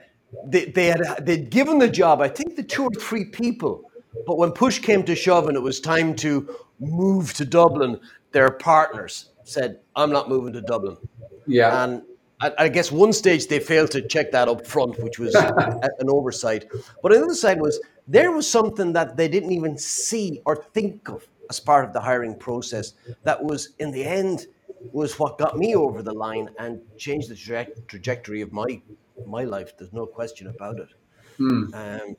[0.45, 3.91] they, they had they'd given the job, I think, the two or three people.
[4.25, 7.99] But when push came to shove and it was time to move to Dublin,
[8.31, 10.97] their partners said, "I'm not moving to Dublin."
[11.45, 11.83] Yeah.
[11.83, 12.03] And
[12.39, 15.33] I, I guess one stage they failed to check that up front, which was
[15.99, 16.65] an oversight.
[17.01, 20.55] But on the other side was there was something that they didn't even see or
[20.55, 24.47] think of as part of the hiring process that was in the end
[24.91, 28.81] was what got me over the line and changed the traje- trajectory of my
[29.25, 29.75] my life.
[29.77, 30.89] There's no question about it.
[31.37, 31.73] Hmm.
[31.73, 32.15] Um,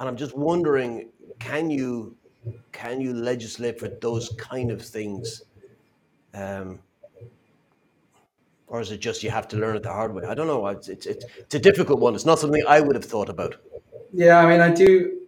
[0.00, 2.16] and I'm just wondering, can you
[2.72, 5.42] can you legislate for those kind of things?
[6.34, 6.78] Um,
[8.66, 10.24] or is it just you have to learn it the hard way?
[10.24, 10.66] I don't know.
[10.68, 12.14] It's, it's, it's, it's a difficult one.
[12.14, 13.56] It's not something I would have thought about.
[14.14, 15.18] Yeah, I mean, I do.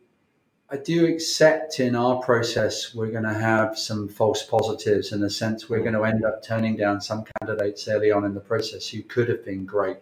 [0.70, 5.30] I do accept in our process we're going to have some false positives in the
[5.30, 8.88] sense we're going to end up turning down some candidates early on in the process
[8.88, 9.98] who could have been great.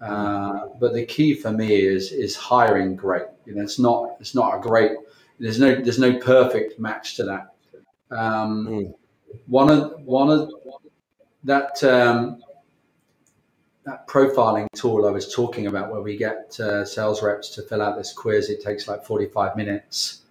[0.00, 3.26] Uh, but the key for me is is hiring great.
[3.46, 4.92] You know, it's not it's not a great.
[5.40, 7.54] There's no there's no perfect match to that.
[8.10, 8.94] Um, Mm.
[9.46, 10.50] One of one of
[11.44, 12.42] that um,
[13.84, 17.82] that profiling tool I was talking about, where we get uh, sales reps to fill
[17.82, 20.22] out this quiz, it takes like 45 minutes.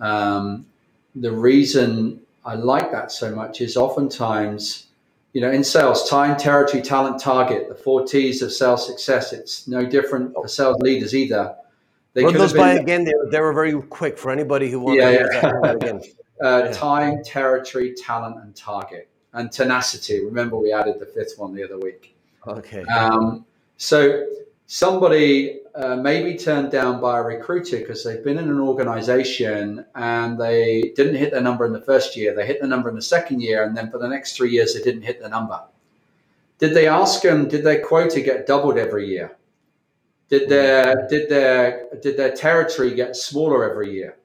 [0.00, 0.66] Um,
[1.14, 4.88] the reason I like that so much is oftentimes,
[5.32, 9.32] you know, in sales, time, territory, talent, target, the four T's of sales success.
[9.32, 11.54] It's no different for sales leaders either.
[12.14, 13.04] They Run those by again.
[13.04, 15.98] They, they were very quick for anybody who wanted Yeah, to yeah.
[16.42, 16.64] use that word again.
[16.64, 16.72] uh, Yeah.
[16.72, 20.24] time, territory, talent, and target, and tenacity.
[20.24, 22.14] Remember, we added the fifth one the other week.
[22.46, 22.82] Okay.
[22.84, 23.44] Um,
[23.76, 24.26] so
[24.66, 29.84] somebody uh, may be turned down by a recruiter because they've been in an organization
[29.94, 32.34] and they didn't hit their number in the first year.
[32.34, 34.74] They hit the number in the second year, and then for the next three years,
[34.74, 35.60] they didn't hit the number.
[36.58, 37.48] Did they ask them?
[37.48, 39.36] Did their quota get doubled every year?
[40.28, 44.16] Did their did their did their territory get smaller every year?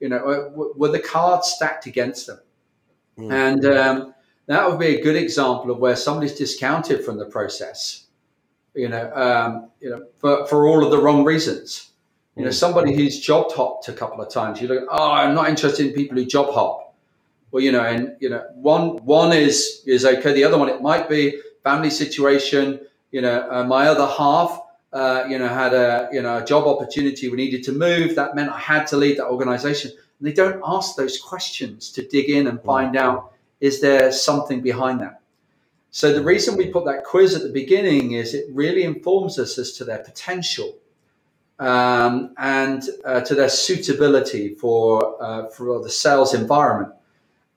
[0.00, 2.40] You know, uh, were the cards stacked against them?
[3.18, 3.32] Mm.
[3.32, 4.14] And um,
[4.46, 8.06] that would be a good example of where somebody's discounted from the process.
[8.74, 11.90] You know, um, you know, for, for all of the wrong reasons.
[12.36, 12.54] You know, Mm.
[12.54, 14.60] somebody who's job hopped a couple of times.
[14.60, 16.94] You look, oh, I'm not interested in people who job hop.
[17.52, 20.32] Well, you know, and you know, one one is is okay.
[20.32, 22.80] The other one, it might be family situation.
[23.12, 24.60] You know, uh, my other half,
[24.94, 27.28] uh, you know, had a you know a job opportunity.
[27.28, 28.14] We needed to move.
[28.14, 29.90] That meant I had to leave that organization.
[29.90, 34.60] And they don't ask those questions to dig in and find out is there something
[34.60, 35.20] behind that.
[35.90, 39.58] So the reason we put that quiz at the beginning is it really informs us
[39.58, 40.76] as to their potential
[41.58, 46.92] um, and uh, to their suitability for uh, for the sales environment.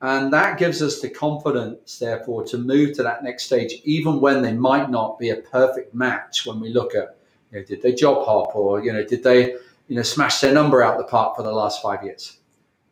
[0.02, 4.43] And that gives us the confidence, therefore, to move to that next stage, even when
[4.43, 6.45] they might not be a perfect match.
[6.45, 7.16] When we look at,
[7.51, 9.51] you know, did they job hop, or you know, did they,
[9.88, 12.39] you know, smash their number out the park for the last five years?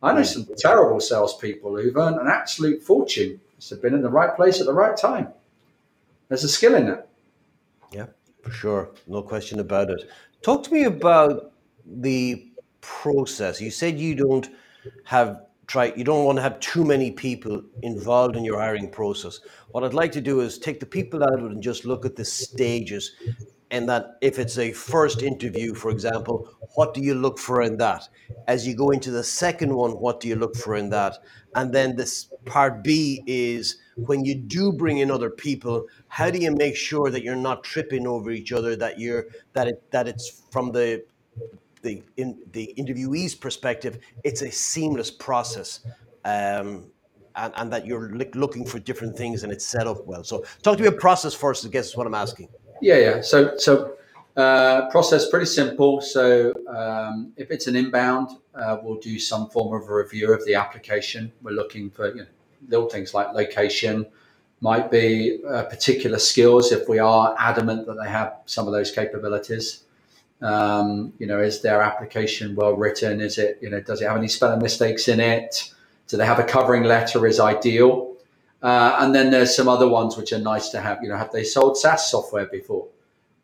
[0.01, 0.23] I know hmm.
[0.23, 3.39] some terrible salespeople who've earned an absolute fortune.
[3.69, 5.29] They've been in the right place at the right time.
[6.27, 7.07] There's a skill in that.
[7.91, 8.07] Yeah,
[8.43, 8.91] for sure.
[9.07, 10.09] No question about it.
[10.43, 11.51] Talk to me about
[11.85, 12.47] the
[12.81, 13.59] process.
[13.59, 14.49] You said you don't
[15.05, 19.39] have try you don't want to have too many people involved in your hiring process.
[19.71, 22.05] What I'd like to do is take the people out of it and just look
[22.05, 23.13] at the stages
[23.71, 27.77] and that if it's a first interview, for example, what do you look for in
[27.77, 28.07] that?
[28.47, 31.17] As you go into the second one, what do you look for in that?
[31.55, 36.37] And then this part B is when you do bring in other people, how do
[36.37, 40.07] you make sure that you're not tripping over each other, that you're that it that
[40.07, 41.03] it's from the
[41.81, 45.79] the in the interviewee's perspective, it's a seamless process.
[46.23, 46.91] Um,
[47.37, 50.23] and, and that you're looking for different things and it's set up well.
[50.23, 52.47] So talk to me about process first, I guess is what I'm asking.
[52.81, 53.21] Yeah, yeah.
[53.21, 53.95] So, so
[54.35, 56.01] uh, process pretty simple.
[56.01, 60.45] So, um, if it's an inbound, uh, we'll do some form of a review of
[60.45, 61.31] the application.
[61.41, 62.27] We're looking for you know,
[62.67, 64.05] little things like location,
[64.61, 68.91] might be uh, particular skills if we are adamant that they have some of those
[68.91, 69.83] capabilities.
[70.41, 73.21] Um, you know, is their application well written?
[73.21, 75.71] Is it, you know, does it have any spelling mistakes in it?
[76.07, 78.14] Do they have a covering letter is ideal?
[78.65, 80.97] Uh, and then there's some other ones which are nice to have.
[81.03, 82.87] You know, have they sold SaaS software before?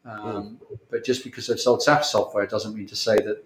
[0.04, 0.58] Um,
[0.90, 3.44] but just because they've sold SaaS software doesn't mean to say that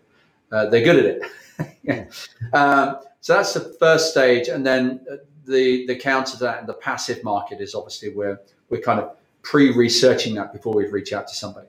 [0.53, 1.77] uh, they're good at it.
[1.83, 2.05] yeah.
[2.53, 5.05] um, so that's the first stage, and then
[5.43, 9.17] the the counter to that, and the passive market is obviously where we're kind of
[9.41, 11.67] pre-researching that before we reach out to somebody.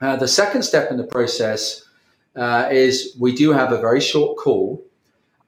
[0.00, 1.84] Uh, the second step in the process
[2.34, 4.82] uh, is we do have a very short call,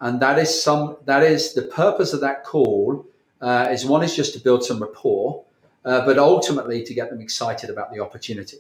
[0.01, 3.05] and that is some that is the purpose of that call
[3.41, 5.45] uh, is one is just to build some rapport,
[5.85, 8.59] uh, but ultimately to get them excited about the opportunity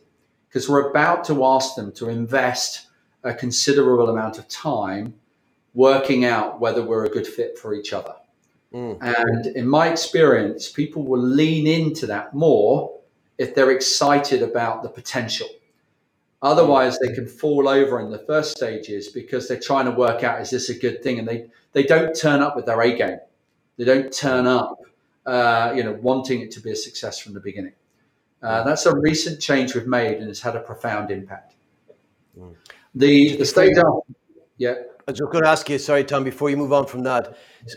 [0.48, 2.86] because we're about to ask them to invest
[3.24, 5.14] a considerable amount of time
[5.74, 8.14] working out whether we're a good fit for each other.
[8.72, 8.98] Mm.
[9.00, 12.98] And in my experience, people will lean into that more
[13.38, 15.48] if they're excited about the potential.
[16.42, 20.40] Otherwise, they can fall over in the first stages because they're trying to work out
[20.40, 23.18] is this a good thing, and they they don't turn up with their A game.
[23.76, 24.80] They don't turn up,
[25.26, 27.74] uh, you know, wanting it to be a success from the beginning.
[28.42, 31.54] Uh, that's a recent change we've made, and it's had a profound impact.
[32.38, 32.54] Mm.
[32.94, 34.14] The the stage after,
[34.56, 34.74] yeah.
[35.08, 37.36] I was just going to ask you, sorry, Tom, before you move on from that,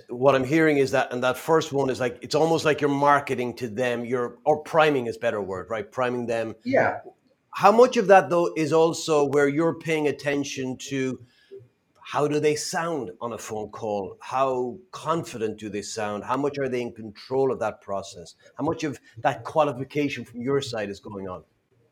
[0.10, 2.90] what I'm hearing is that, and that first one is like, it's almost like you're
[2.90, 5.92] marketing to them, you're, or priming is better word, right?
[5.92, 6.56] Priming them.
[6.64, 7.02] Yeah.
[7.52, 11.20] How much of that, though, is also where you're paying attention to
[12.12, 14.18] how do they sound on a phone call?
[14.20, 16.24] How confident do they sound?
[16.24, 18.34] How much are they in control of that process?
[18.58, 21.44] How much of that qualification from your side is going on?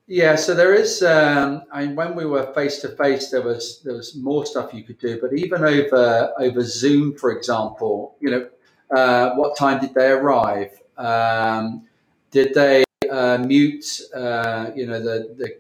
[0.08, 1.04] Yeah, so there is.
[1.04, 4.74] Um, I mean, when we were face to face, there was there was more stuff
[4.74, 5.20] you could do.
[5.22, 8.50] But even over over Zoom, for example, you know,
[8.98, 10.72] uh, what time did they arrive?
[10.98, 11.86] Um,
[12.32, 13.86] did they uh, mute?
[14.16, 15.60] Uh, you know, the, the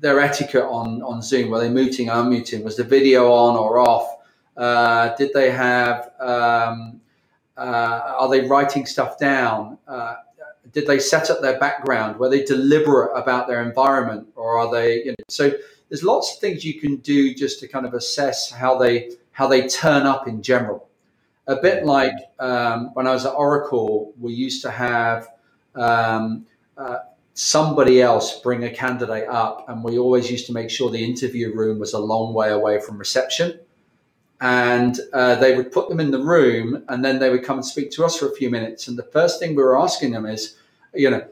[0.00, 1.50] their etiquette on on Zoom.
[1.50, 2.62] Were they muting, or unmuting?
[2.62, 4.16] Was the video on or off?
[4.56, 6.12] Uh, did they have?
[6.20, 7.00] Um,
[7.56, 9.78] uh, are they writing stuff down?
[9.86, 10.16] Uh,
[10.72, 12.18] did they set up their background?
[12.18, 15.04] Were they deliberate about their environment, or are they?
[15.04, 15.52] You know, so
[15.88, 19.46] there's lots of things you can do just to kind of assess how they how
[19.46, 20.88] they turn up in general.
[21.46, 25.28] A bit like um, when I was at Oracle, we used to have
[25.74, 26.46] um,
[26.76, 26.98] uh,
[27.38, 31.54] somebody else bring a candidate up, and we always used to make sure the interview
[31.54, 33.60] room was a long way away from reception.
[34.40, 37.64] And uh, they would put them in the room, and then they would come and
[37.64, 38.88] speak to us for a few minutes.
[38.88, 40.56] And the first thing we were asking them is,
[40.92, 41.24] you know,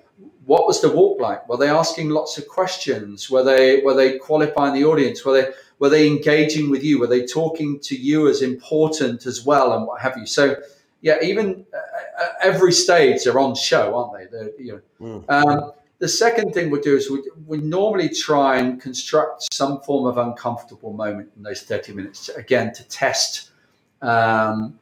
[0.45, 1.49] what was the walk like?
[1.49, 3.29] Were they asking lots of questions?
[3.29, 5.25] Were they were they qualifying the audience?
[5.25, 5.51] Were they
[5.81, 7.01] were they engaging with you?
[7.01, 10.27] Were they talking to you as important as well, and what have you?
[10.27, 10.55] So,
[11.01, 14.37] yeah, even uh, uh every stage they're on show, aren't they?
[14.37, 15.31] They're, you know, mm.
[15.31, 20.07] um, the second thing we do is we, we normally try and construct some form
[20.07, 23.51] of uncomfortable moment in those 30 minutes, to, again, to test.
[24.03, 24.79] Um,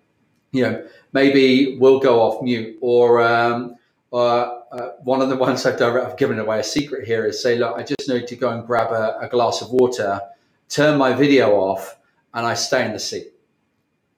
[0.51, 3.77] you know, maybe we'll go off mute or um,
[4.13, 7.43] uh, uh, one of the ones I've done, I've given away a secret here is
[7.43, 10.21] say, look, I just need to go and grab a, a, glass of water,
[10.69, 11.99] turn my video off,
[12.33, 13.33] and I stay in the seat.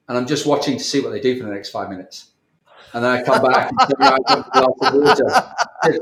[0.07, 2.31] And I'm just watching to see what they do for the next five minutes.
[2.93, 5.55] And then I come back and turn around a glass of water.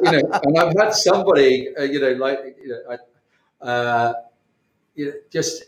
[0.03, 2.97] You know, and I've had somebody, uh, you know, like, you know,
[3.61, 4.13] I, uh,
[4.93, 5.63] you know, just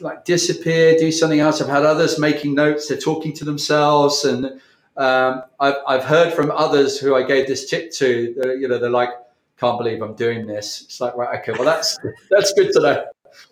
[0.00, 1.60] like disappear, do something else.
[1.60, 4.60] I've had others making notes, they're talking to themselves and
[4.96, 8.78] um, I've, I've heard from others who I gave this tip to, that, you know,
[8.78, 9.10] they're like,
[9.58, 10.82] can't believe I'm doing this.
[10.82, 11.98] It's like, right, okay, well, that's
[12.30, 13.04] that's good to know.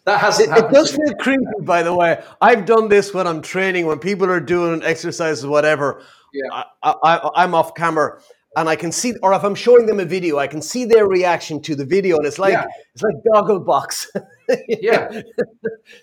[0.05, 2.23] That hasn't it, it does feel creepy, by the way.
[2.41, 6.03] I've done this when I'm training, when people are doing exercises, whatever.
[6.35, 6.65] Yeah.
[6.83, 8.21] I, I, I'm off camera
[8.57, 11.07] and I can see, or if I'm showing them a video, I can see their
[11.07, 12.67] reaction to the video, and it's like yeah.
[12.95, 14.11] it's like goggle box.
[14.69, 15.23] yeah.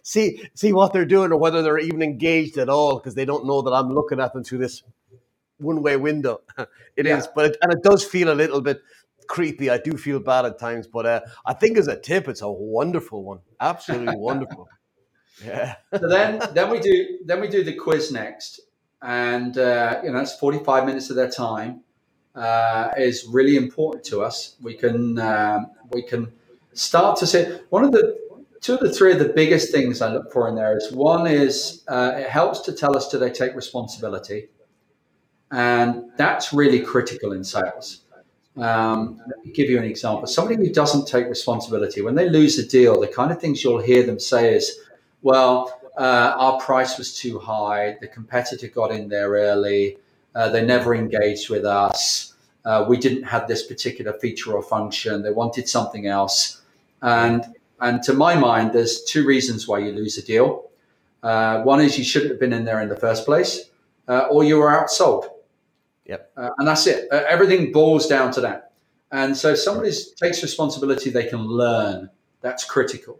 [0.03, 3.45] see see what they're doing, or whether they're even engaged at all, because they don't
[3.45, 4.83] know that I'm looking at them through this
[5.57, 6.41] one way window.
[6.97, 7.19] It yeah.
[7.19, 8.81] is, but it, and it does feel a little bit
[9.27, 9.69] creepy.
[9.69, 12.51] I do feel bad at times, but uh, I think as a tip, it's a
[12.51, 13.39] wonderful one.
[13.61, 14.67] Absolutely wonderful.
[15.43, 15.75] Yeah.
[15.97, 18.59] so then, then we do then we do the quiz next,
[19.01, 21.81] and uh, you know it's forty five minutes of their time.
[22.33, 24.55] Uh, is really important to us.
[24.61, 26.31] We can um, we can
[26.73, 28.17] start to say one of the
[28.61, 31.27] two of the three of the biggest things I look for in there is one
[31.27, 34.47] is uh, it helps to tell us do they take responsibility
[35.51, 38.01] and that's really critical in sales.
[38.57, 40.27] Um, let me give you an example.
[40.27, 43.81] Somebody who doesn't take responsibility, when they lose a deal, the kind of things you'll
[43.81, 44.77] hear them say is,
[45.21, 49.97] well, uh, our price was too high, the competitor got in there early,
[50.35, 52.31] uh, they never engaged with us,
[52.65, 55.23] uh, we didn't have this particular feature or function.
[55.23, 56.61] They wanted something else.
[57.01, 57.43] And,
[57.79, 60.69] and to my mind, there's two reasons why you lose a deal.
[61.23, 63.69] Uh, one is you shouldn't have been in there in the first place,
[64.07, 65.25] uh, or you were outsold.
[66.05, 66.31] Yep.
[66.37, 67.07] Uh, and that's it.
[67.11, 68.73] Uh, everything boils down to that.
[69.11, 72.09] And so if somebody takes responsibility, they can learn.
[72.41, 73.19] That's critical.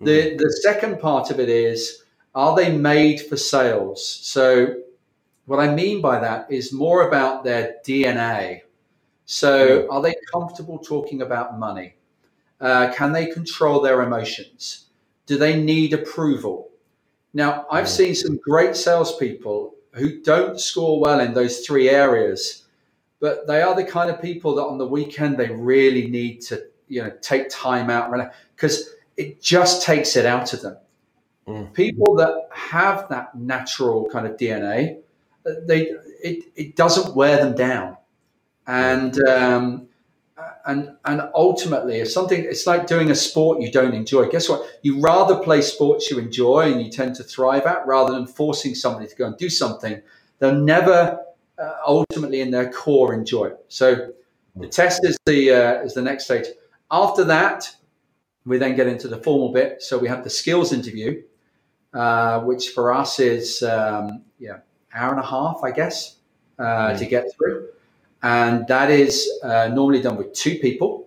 [0.00, 0.06] Mm.
[0.06, 2.02] The, the second part of it is,
[2.34, 4.06] are they made for sales?
[4.06, 4.74] So
[5.46, 8.62] what I mean by that is more about their DNA.
[9.24, 9.86] So, mm.
[9.90, 11.94] are they comfortable talking about money?
[12.60, 14.86] Uh, can they control their emotions?
[15.26, 16.70] Do they need approval?
[17.32, 17.96] Now, I've mm.
[17.96, 22.66] seen some great salespeople who don't score well in those three areas,
[23.20, 26.64] but they are the kind of people that on the weekend they really need to,
[26.88, 28.12] you know, take time out
[28.54, 30.76] because it just takes it out of them.
[31.46, 31.72] Mm.
[31.72, 34.98] People that have that natural kind of DNA,
[35.66, 35.92] they
[36.22, 37.96] it, it doesn't wear them down,
[38.66, 39.88] and um,
[40.66, 44.28] and and ultimately, if something it's like doing a sport you don't enjoy.
[44.28, 44.66] Guess what?
[44.82, 48.74] You rather play sports you enjoy and you tend to thrive at, rather than forcing
[48.74, 50.02] somebody to go and do something
[50.38, 51.18] they'll never
[51.58, 53.50] uh, ultimately in their core enjoy.
[53.68, 54.10] So
[54.56, 56.46] the test is the uh, is the next stage.
[56.90, 57.74] After that,
[58.46, 59.82] we then get into the formal bit.
[59.82, 61.22] So we have the skills interview,
[61.92, 64.58] uh, which for us is um, yeah
[64.94, 66.16] hour and a half, I guess,
[66.58, 66.98] uh, mm.
[66.98, 67.68] to get through.
[68.22, 71.06] And that is uh, normally done with two people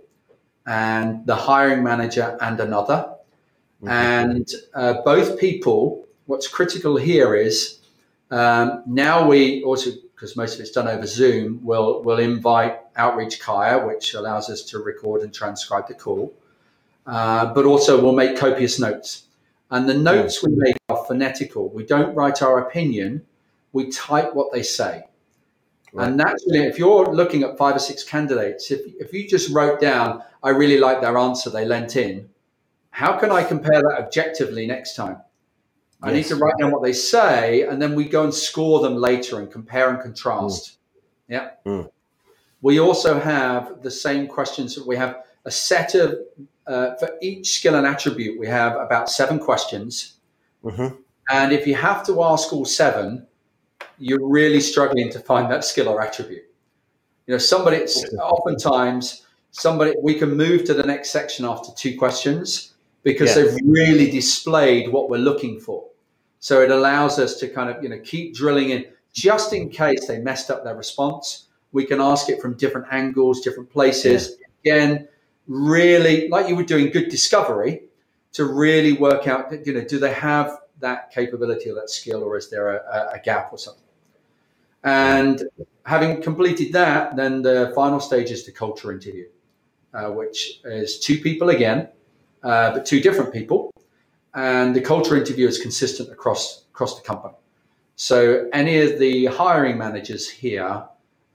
[0.68, 3.16] and the hiring manager and another.
[3.82, 3.90] Mm-hmm.
[3.90, 7.80] And uh, both people, what's critical here is
[8.32, 13.42] um, now we also, because most of it's done over Zoom, We'll we'll invite Outreach
[13.42, 16.34] Kaia, which allows us to record and transcribe the call.
[17.10, 19.24] Uh, but also we'll make copious notes.
[19.72, 21.70] And the notes we make are phonetical.
[21.70, 23.26] We don't write our opinion
[23.72, 25.05] we type what they say.
[25.91, 26.07] Right.
[26.07, 29.80] And naturally, if you're looking at five or six candidates, if, if you just wrote
[29.80, 32.30] down, I really like their answer, they lent in,
[32.91, 35.18] how can I compare that objectively next time?
[36.01, 38.95] I need to write down what they say, and then we go and score them
[38.95, 40.72] later and compare and contrast.
[40.72, 40.78] Mm.
[41.28, 41.49] Yeah.
[41.66, 41.91] Mm.
[42.62, 44.76] We also have the same questions.
[44.76, 46.18] That we have a set of,
[46.70, 50.13] uh, for each skill and attribute, we have about seven questions.
[50.63, 50.95] Mm-hmm.
[51.30, 53.26] And if you have to ask all seven,
[53.97, 56.45] you're really struggling to find that skill or attribute.
[57.26, 57.78] You know, somebody,
[58.22, 64.09] oftentimes, somebody, we can move to the next section after two questions because they've really
[64.11, 65.86] displayed what we're looking for.
[66.39, 70.07] So it allows us to kind of, you know, keep drilling in just in case
[70.07, 71.47] they messed up their response.
[71.72, 74.38] We can ask it from different angles, different places.
[74.63, 74.74] Yeah.
[74.74, 75.07] Again,
[75.50, 77.82] really, like you were doing good discovery
[78.34, 82.38] to really work out, you know, do they have that capability or that skill or
[82.38, 83.84] is there a, a gap or something?
[84.84, 85.43] And
[85.86, 89.28] having completed that, then the final stage is the culture interview,
[89.93, 91.89] uh, which is two people again,
[92.43, 93.74] uh, but two different people.
[94.36, 97.34] And the culture interview is consistent across across the company.
[97.95, 100.86] So any of the hiring managers here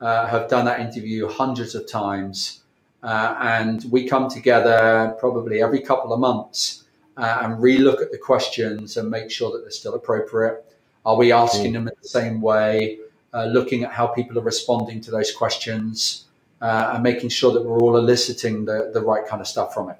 [0.00, 2.63] uh, have done that interview hundreds of times,
[3.04, 6.84] uh, and we come together probably every couple of months
[7.16, 10.64] uh, and relook at the questions and make sure that they're still appropriate.
[11.06, 11.74] Are we asking mm.
[11.74, 12.98] them in the same way?
[13.34, 16.26] uh, looking at how people are responding to those questions
[16.62, 19.90] uh, and making sure that we're all eliciting the, the right kind of stuff from
[19.90, 19.98] it.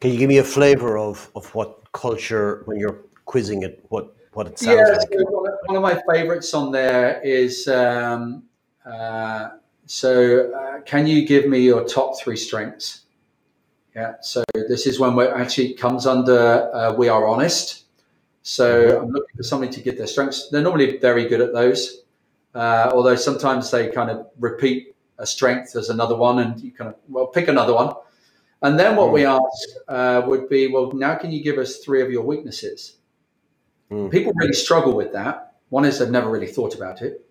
[0.00, 4.14] Can you give me a flavor of, of what culture, when you're quizzing it, what,
[4.32, 5.08] what it sounds yeah, like?
[5.12, 8.42] So one of my favorites on there is um,
[8.84, 9.50] uh,
[9.86, 13.00] so, uh, can you give me your top three strengths?
[13.94, 17.84] Yeah, so this is when we actually comes under uh, we are honest.
[18.42, 19.04] So mm-hmm.
[19.04, 20.48] I'm looking for somebody to give their strengths.
[20.48, 22.02] They're normally very good at those.
[22.54, 26.88] Uh, although sometimes they kind of repeat a strength as another one, and you kind
[26.88, 27.94] of well pick another one.
[28.62, 29.12] And then what mm.
[29.12, 32.96] we ask uh, would be, well, now can you give us three of your weaknesses?
[33.90, 34.10] Mm.
[34.10, 35.54] People really struggle with that.
[35.68, 37.24] One is they've never really thought about it,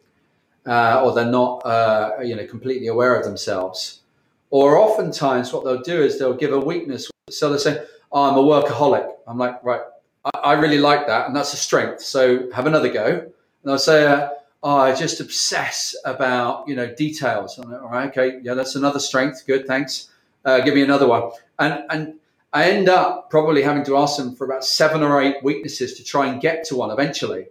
[0.66, 4.02] uh, or they're not, uh, you know, completely aware of themselves.
[4.50, 7.10] Or oftentimes, what they'll do is they'll give a weakness.
[7.30, 9.82] So they say, oh, "I'm a workaholic." I'm like, right,
[10.26, 12.02] I, I, really like that, and that's a strength.
[12.02, 13.06] So have another go.
[13.06, 13.32] And
[13.64, 14.30] they'll say, uh,
[14.64, 17.58] oh, I just obsess about you know details.
[17.58, 19.44] I'm like, all right, okay, yeah, that's another strength.
[19.48, 20.10] Good, thanks.
[20.44, 21.32] Uh, give me another one.
[21.60, 22.16] And and
[22.54, 26.04] I end up probably having to ask them for about seven or eight weaknesses to
[26.04, 27.46] try and get to one eventually.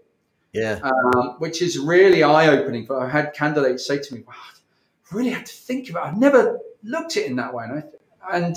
[0.53, 2.86] Yeah, um, which is really eye opening.
[2.86, 6.07] For I had candidates say to me, wow, I really had to think about.
[6.07, 6.09] It.
[6.09, 7.84] I've never looked at it in that way, and,
[8.22, 8.57] I, and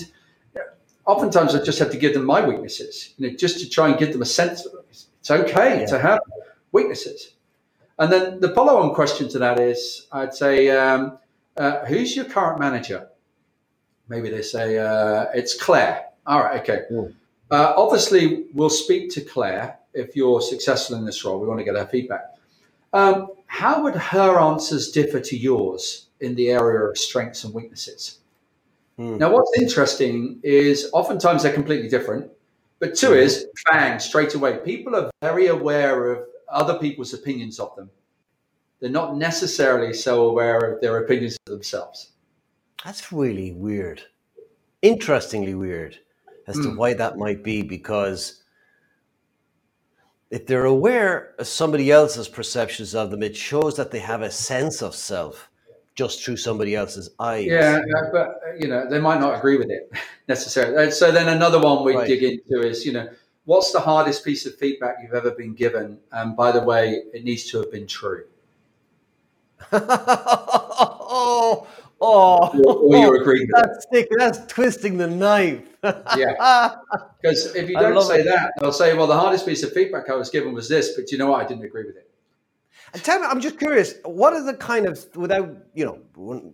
[1.05, 3.97] oftentimes I just had to give them my weaknesses, you know, just to try and
[3.97, 4.79] give them a sense of it.
[5.19, 5.85] It's okay yeah.
[5.87, 6.19] to have
[6.71, 7.33] weaknesses.
[7.99, 11.17] And then the follow on question to that is I'd say, um,
[11.55, 13.09] uh, who's your current manager?
[14.09, 16.07] Maybe they say, uh, it's Claire.
[16.25, 16.81] All right, okay.
[16.91, 17.13] Mm.
[17.51, 21.39] Uh, obviously, we'll speak to Claire if you're successful in this role.
[21.39, 22.35] We want to get her feedback.
[22.93, 28.19] Um, how would her answers differ to yours in the area of strengths and weaknesses?
[28.99, 29.17] Mm.
[29.19, 32.29] Now, what's interesting is oftentimes they're completely different.
[32.79, 33.17] But two Mhm.
[33.17, 34.57] is bang, straight away.
[34.57, 37.89] People are very aware of other people's opinions of them.
[38.79, 42.11] They're not necessarily so aware of their opinions of themselves.
[42.83, 44.01] That's really weird.
[44.81, 45.97] Interestingly weird
[46.47, 46.77] as to Mm.
[46.77, 48.42] why that might be because
[50.33, 54.31] if they're aware of somebody else's perceptions of them, it shows that they have a
[54.31, 55.47] sense of self
[55.93, 57.45] just through somebody else's eyes.
[57.45, 57.79] Yeah,
[58.11, 59.91] but you know they might not agree with it
[60.27, 60.89] necessarily.
[60.89, 62.07] So then another one we Right.
[62.07, 63.09] dig into is you know
[63.45, 65.99] what's the hardest piece of feedback you've ever been given?
[66.11, 68.23] And by the way, it needs to have been true,
[69.71, 71.67] oh,
[72.03, 73.85] oh, or, or you agree with it.
[73.91, 74.35] that's.
[74.35, 75.61] That's twisting the knife.
[76.17, 76.75] Yeah.
[77.21, 78.25] Because if you don't say it.
[78.25, 81.09] that, they'll say, "Well, the hardest piece of feedback I was given was this," but
[81.09, 81.45] you know what?
[81.45, 82.09] I didn't agree with it.
[82.93, 83.95] And tell me, I'm just curious.
[84.03, 86.53] What are the kind of, without you know,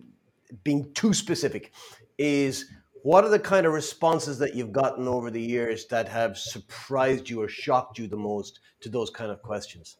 [0.62, 1.72] being too specific,
[2.18, 2.66] is
[3.02, 7.28] what are the kind of responses that you've gotten over the years that have surprised
[7.28, 9.96] you or shocked you the most to those kind of questions?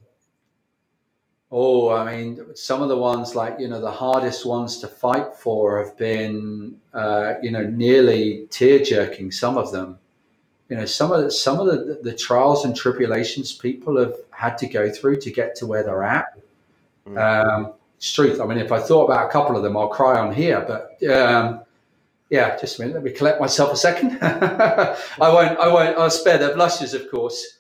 [1.53, 5.35] Oh, I mean, some of the ones like you know the hardest ones to fight
[5.35, 9.33] for have been uh, you know nearly tear jerking.
[9.33, 9.99] Some of them,
[10.69, 14.59] you know, some of the, some of the, the trials and tribulations people have had
[14.59, 16.39] to go through to get to where they're at.
[17.07, 17.19] Mm.
[17.19, 18.41] Um, it's truth.
[18.41, 20.65] I mean, if I thought about a couple of them, I'll cry on here.
[20.67, 21.63] But um,
[22.31, 22.95] yeah, just a minute.
[22.95, 24.19] Let me collect myself a second.
[24.23, 25.59] I won't.
[25.59, 25.99] I won't.
[25.99, 27.59] I'll spare the blushes, of course.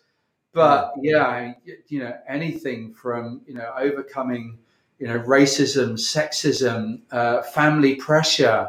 [0.53, 1.53] But yeah,
[1.88, 4.59] you know, anything from you know overcoming
[4.98, 8.68] you know racism, sexism, uh, family pressure,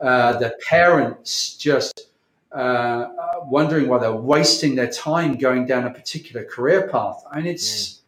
[0.00, 2.08] uh, the parents just
[2.52, 3.08] uh, uh,
[3.44, 7.22] wondering why they're wasting their time going down a particular career path.
[7.30, 8.02] I mean, it's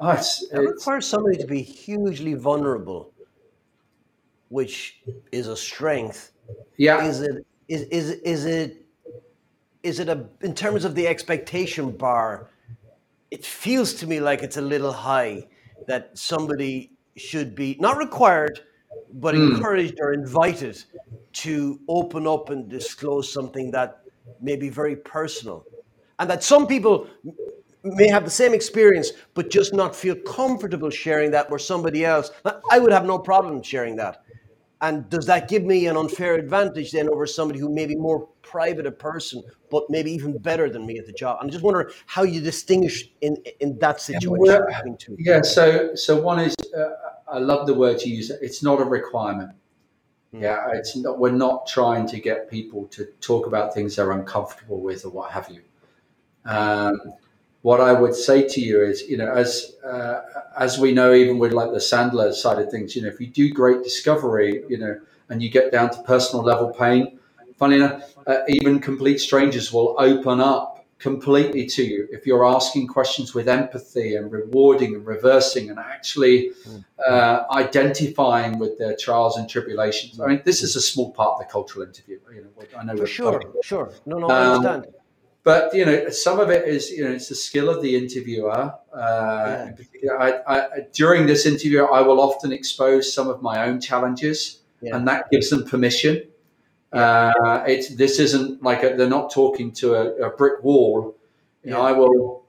[0.00, 3.12] oh, it's, It requires somebody to be hugely vulnerable,
[4.48, 5.00] which
[5.32, 6.32] is a strength.
[6.76, 7.04] yeah.
[7.04, 7.44] Is it?
[7.68, 8.87] Is is is it?
[9.88, 12.50] Is it a in terms of the expectation bar?
[13.30, 15.48] It feels to me like it's a little high
[15.86, 18.60] that somebody should be not required,
[19.12, 19.42] but Hmm.
[19.46, 20.76] encouraged or invited
[21.44, 23.90] to open up and disclose something that
[24.40, 25.66] may be very personal,
[26.18, 27.06] and that some people
[27.84, 32.30] may have the same experience but just not feel comfortable sharing that with somebody else
[32.74, 34.16] i would have no problem sharing that
[34.80, 38.28] and does that give me an unfair advantage then over somebody who may be more
[38.54, 41.88] private a person but maybe even better than me at the job i'm just wondering
[42.06, 47.38] how you distinguish in in that situation two Yeah, so so one is uh, I
[47.38, 48.30] love the word you use.
[48.30, 49.52] It's not a requirement.
[50.32, 50.42] Hmm.
[50.42, 51.18] Yeah, it's not.
[51.18, 55.30] We're not trying to get people to talk about things they're uncomfortable with or what
[55.32, 55.62] have you.
[56.44, 57.14] Um,
[57.62, 60.20] what I would say to you is, you know, as uh,
[60.58, 63.26] as we know, even with like the Sandler side of things, you know, if you
[63.26, 67.17] do great discovery, you know, and you get down to personal level pain,
[67.58, 72.88] funny enough, uh, even complete strangers will open up completely to you if you're asking
[72.88, 76.50] questions with empathy and rewarding and reversing and actually
[77.08, 80.20] uh, identifying with their trials and tribulations.
[80.20, 82.18] I mean, this is a small part of the cultural interview.
[82.34, 84.94] You know, I know sure sure no no i Um, understand
[85.44, 88.74] but you know, some of it is you know it's the skill of the interviewer.
[88.92, 89.68] Uh,
[90.02, 90.12] Yeah.
[90.26, 94.38] I, I, during this interview, I will often expose some of my own challenges,
[94.82, 94.94] Yeah.
[94.96, 96.14] and that gives them permission.
[96.92, 101.16] Uh, it's this isn't like a, they're not talking to a, a brick wall.
[101.64, 102.44] You know, I will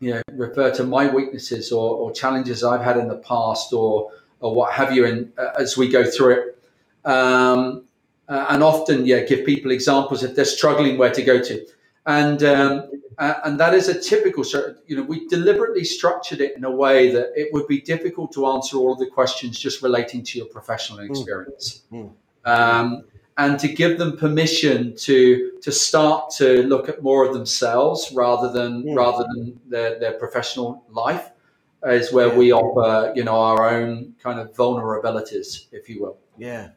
[0.00, 4.10] you know refer to my weaknesses or, or challenges I've had in the past or
[4.40, 6.58] or what have you, and uh, as we go through it.
[7.04, 7.84] Um,
[8.28, 11.64] uh, and often, yeah, give people examples if they're struggling where to go to
[12.06, 14.44] and um, uh, and that is a typical
[14.86, 18.46] you know we deliberately structured it in a way that it would be difficult to
[18.46, 22.12] answer all of the questions just relating to your professional experience Mm.
[22.44, 23.04] um,
[23.38, 28.50] and to give them permission to to start to look at more of themselves rather
[28.50, 28.96] than Mm.
[28.96, 31.30] rather than their, their professional life
[31.84, 32.36] is where Yeah.
[32.38, 36.68] we offer you know our own kind of vulnerabilities if you will Yeah.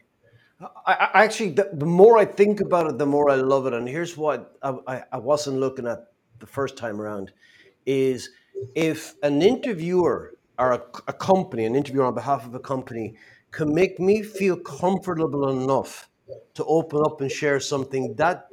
[0.85, 3.73] I, I actually, the, the more I think about it, the more I love it.
[3.73, 6.07] And here's what I, I, I wasn't looking at
[6.39, 7.31] the first time around
[7.85, 8.29] is
[8.75, 13.15] if an interviewer or a, a company, an interviewer on behalf of a company,
[13.51, 16.08] can make me feel comfortable enough
[16.53, 18.47] to open up and share something that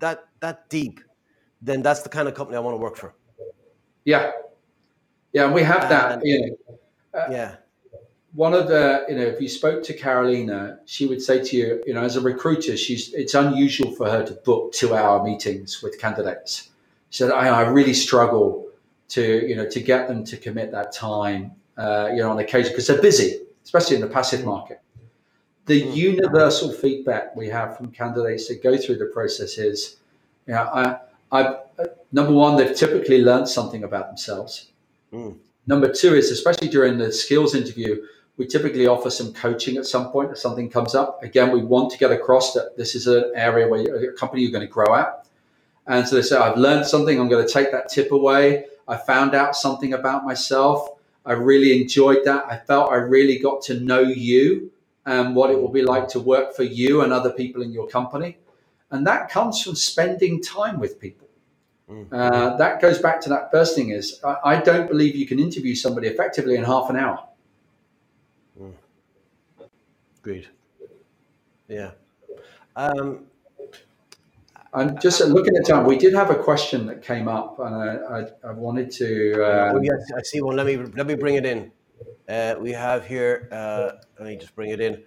[0.00, 1.00] that that deep,
[1.62, 3.14] then that's the kind of company I want to work for.
[4.04, 4.30] yeah
[5.32, 6.56] yeah and we have that And- you know
[7.30, 7.56] Yeah.
[8.34, 11.82] one of the, you know, if you spoke to Carolina, she would say to you,
[11.86, 15.98] you know, as a recruiter, she's it's unusual for her to book two-hour meetings with
[15.98, 16.68] candidates.
[17.10, 18.68] She said, I, I really struggle
[19.16, 22.70] to, you know, to get them to commit that time, uh, you know, on occasion
[22.72, 23.30] because they're busy,
[23.64, 24.78] especially in the passive market.
[25.68, 25.94] The mm.
[25.94, 29.98] universal feedback we have from candidates that go through the process is,
[30.46, 30.96] you know, I,
[31.30, 31.56] I,
[32.10, 34.70] number one, they've typically learned something about themselves.
[35.12, 35.36] Mm.
[35.66, 38.02] Number two is, especially during the skills interview,
[38.38, 41.22] we typically offer some coaching at some point if something comes up.
[41.22, 44.52] Again, we want to get across that this is an area where a company you're
[44.52, 45.26] going to grow at.
[45.86, 47.20] And so they say, I've learned something.
[47.20, 48.64] I'm going to take that tip away.
[48.86, 50.88] I found out something about myself.
[51.26, 52.46] I really enjoyed that.
[52.48, 54.70] I felt I really got to know you
[55.08, 57.88] and what it will be like to work for you and other people in your
[57.88, 58.36] company.
[58.90, 61.28] And that comes from spending time with people.
[61.90, 62.06] Mm.
[62.12, 65.38] Uh, that goes back to that first thing is I, I don't believe you can
[65.38, 67.24] interview somebody effectively in half an hour.
[70.18, 70.48] Agreed.
[71.68, 71.92] Yeah.
[72.76, 73.26] Um,
[74.74, 75.86] I'm just looking at time.
[75.86, 77.88] We did have a question that came up, and I,
[78.18, 79.42] I, I wanted to.
[79.42, 80.56] Uh, oh yes, I see one.
[80.56, 81.72] Let me let me bring it in.
[82.28, 83.48] Uh, we have here.
[83.50, 85.02] Uh, let me just bring it in.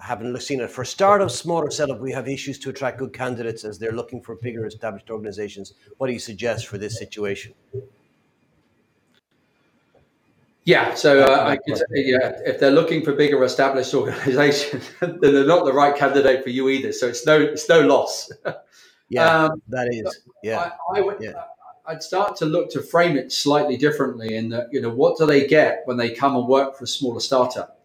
[0.00, 0.70] I haven't seen it.
[0.70, 4.36] For startup, smaller setup, we have issues to attract good candidates as they're looking for
[4.36, 5.74] bigger established organizations.
[5.98, 7.54] What do you suggest for this situation?
[10.64, 15.18] Yeah, so uh, I could say, yeah, if they're looking for bigger established organisations, then
[15.20, 16.90] they're not the right candidate for you either.
[16.92, 18.32] So it's no, it's no loss.
[19.10, 20.20] yeah, um, that is.
[20.42, 21.32] Yeah, I, I would, yeah.
[21.86, 25.26] I'd start to look to frame it slightly differently in that you know what do
[25.26, 27.80] they get when they come and work for a smaller startup?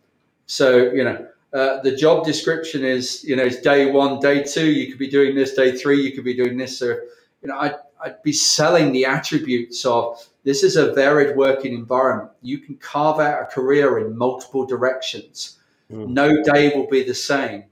[0.45, 4.71] So you know uh, the job description is you know it's day one, day two.
[4.71, 5.53] You could be doing this.
[5.53, 6.77] Day three, you could be doing this.
[6.77, 11.73] So you know I I'd be selling the attributes of this is a varied working
[11.73, 12.31] environment.
[12.41, 15.59] You can carve out a career in multiple directions.
[15.91, 16.07] Mm.
[16.07, 17.65] No day will be the same.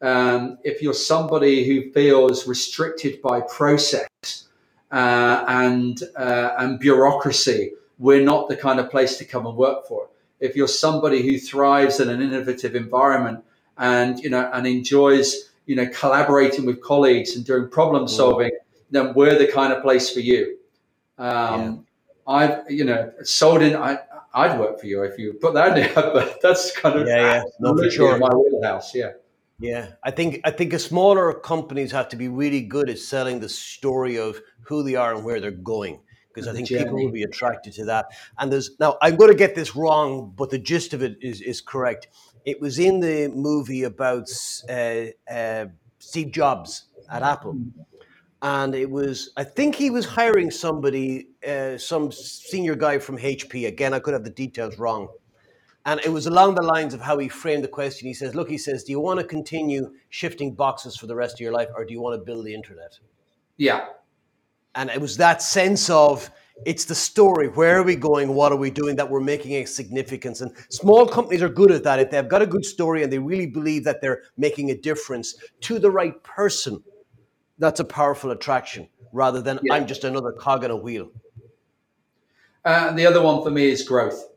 [0.00, 4.06] Um, if you're somebody who feels restricted by process
[4.92, 9.86] uh, and uh, and bureaucracy, we're not the kind of place to come and work
[9.86, 10.08] for.
[10.38, 13.44] If you're somebody who thrives in an innovative environment
[13.78, 18.08] and you know and enjoys you know collaborating with colleagues and doing problem hmm.
[18.08, 18.62] solving, mm
[18.92, 20.58] then we're the kind of place for you.
[21.18, 21.86] Um,
[22.28, 22.34] yeah.
[22.34, 23.98] I've, you know, sold in, I,
[24.34, 27.16] I'd work for you if you put that in there, but that's kind of yeah,
[27.16, 27.42] yeah.
[27.58, 28.18] No, for sure.
[28.18, 28.94] my wheelhouse.
[28.94, 29.12] Yeah.
[29.62, 33.38] Yeah, I think I think a smaller companies have to be really good at selling
[33.38, 36.00] the story of who they are and where they're going
[36.34, 36.82] because I think journey.
[36.82, 38.06] people will be attracted to that.
[38.38, 41.40] And there's now I'm going to get this wrong, but the gist of it is
[41.40, 42.08] is correct.
[42.44, 44.28] It was in the movie about
[44.68, 45.66] uh, uh,
[46.00, 47.56] Steve Jobs at Apple,
[48.42, 53.68] and it was I think he was hiring somebody, uh, some senior guy from HP.
[53.68, 55.06] Again, I could have the details wrong,
[55.84, 58.06] and it was along the lines of how he framed the question.
[58.08, 61.34] He says, "Look, he says, do you want to continue shifting boxes for the rest
[61.34, 62.98] of your life, or do you want to build the internet?"
[63.56, 63.86] Yeah,
[64.74, 66.30] and it was that sense of
[66.64, 67.48] it's the story.
[67.48, 68.34] Where are we going?
[68.34, 68.96] What are we doing?
[68.96, 70.40] That we're making a significance.
[70.40, 71.98] And small companies are good at that.
[71.98, 75.34] If they've got a good story and they really believe that they're making a difference
[75.62, 76.82] to the right person
[77.58, 79.74] that's a powerful attraction rather than yeah.
[79.74, 81.10] I'm just another cog in a wheel.
[82.64, 84.31] Uh, the other one for me is growth.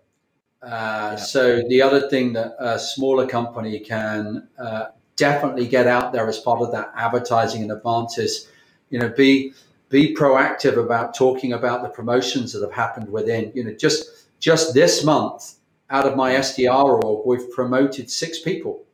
[0.66, 0.70] Uh,
[1.11, 1.16] yeah.
[1.16, 6.39] So the other thing that a smaller company can uh, definitely get out there as
[6.39, 8.49] part of that advertising in advance is,
[8.89, 9.53] you know, be
[9.89, 13.51] be proactive about talking about the promotions that have happened within.
[13.53, 15.55] You know, just just this month,
[15.89, 18.86] out of my SDR org, we've promoted six people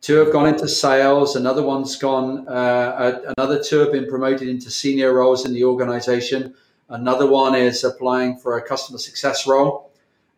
[0.00, 1.34] Two have gone into sales.
[1.34, 2.46] Another one's gone.
[2.46, 6.54] Uh, another two have been promoted into senior roles in the organization.
[6.88, 9.87] Another one is applying for a customer success role.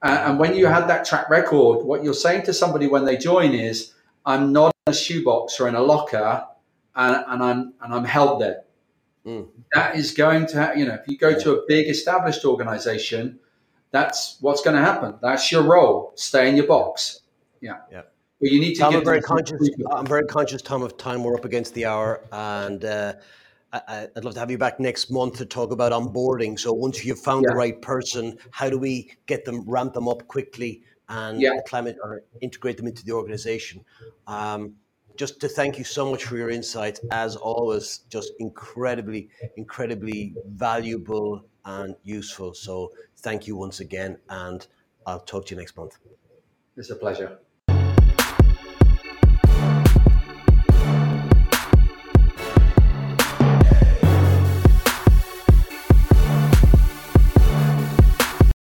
[0.02, 3.16] Uh, and when you had that track record, what you're saying to somebody when they
[3.16, 3.92] join is,
[4.24, 6.44] "I'm not in a shoebox or in a locker,
[6.96, 8.62] and, and I'm and I'm held there."
[9.26, 9.48] Mm.
[9.74, 13.38] That is going to, ha- you know, if you go to a big established organization,
[13.90, 15.16] that's what's going to happen.
[15.20, 16.12] That's your role.
[16.14, 17.20] Stay in your box.
[17.60, 17.78] Yeah.
[17.90, 18.02] Yeah.
[18.40, 18.80] Well, you need to.
[18.80, 19.68] Tom, I'm very conscious.
[19.90, 21.22] I'm very conscious, Tom, of time.
[21.22, 23.14] We're up against the hour, and uh,
[23.72, 26.58] I, would love to have you back next month to talk about onboarding.
[26.58, 27.52] So once you've found yeah.
[27.52, 31.60] the right person, how do we get them, ramp them up quickly, and yeah.
[31.66, 33.84] climate or integrate them into the organization?
[34.26, 34.74] Um,
[35.16, 41.44] just to thank you so much for your insights, as always, just incredibly, incredibly valuable
[41.64, 42.54] and useful.
[42.54, 44.66] So thank you once again, and
[45.06, 45.98] I'll talk to you next month.
[46.76, 47.38] It's a pleasure.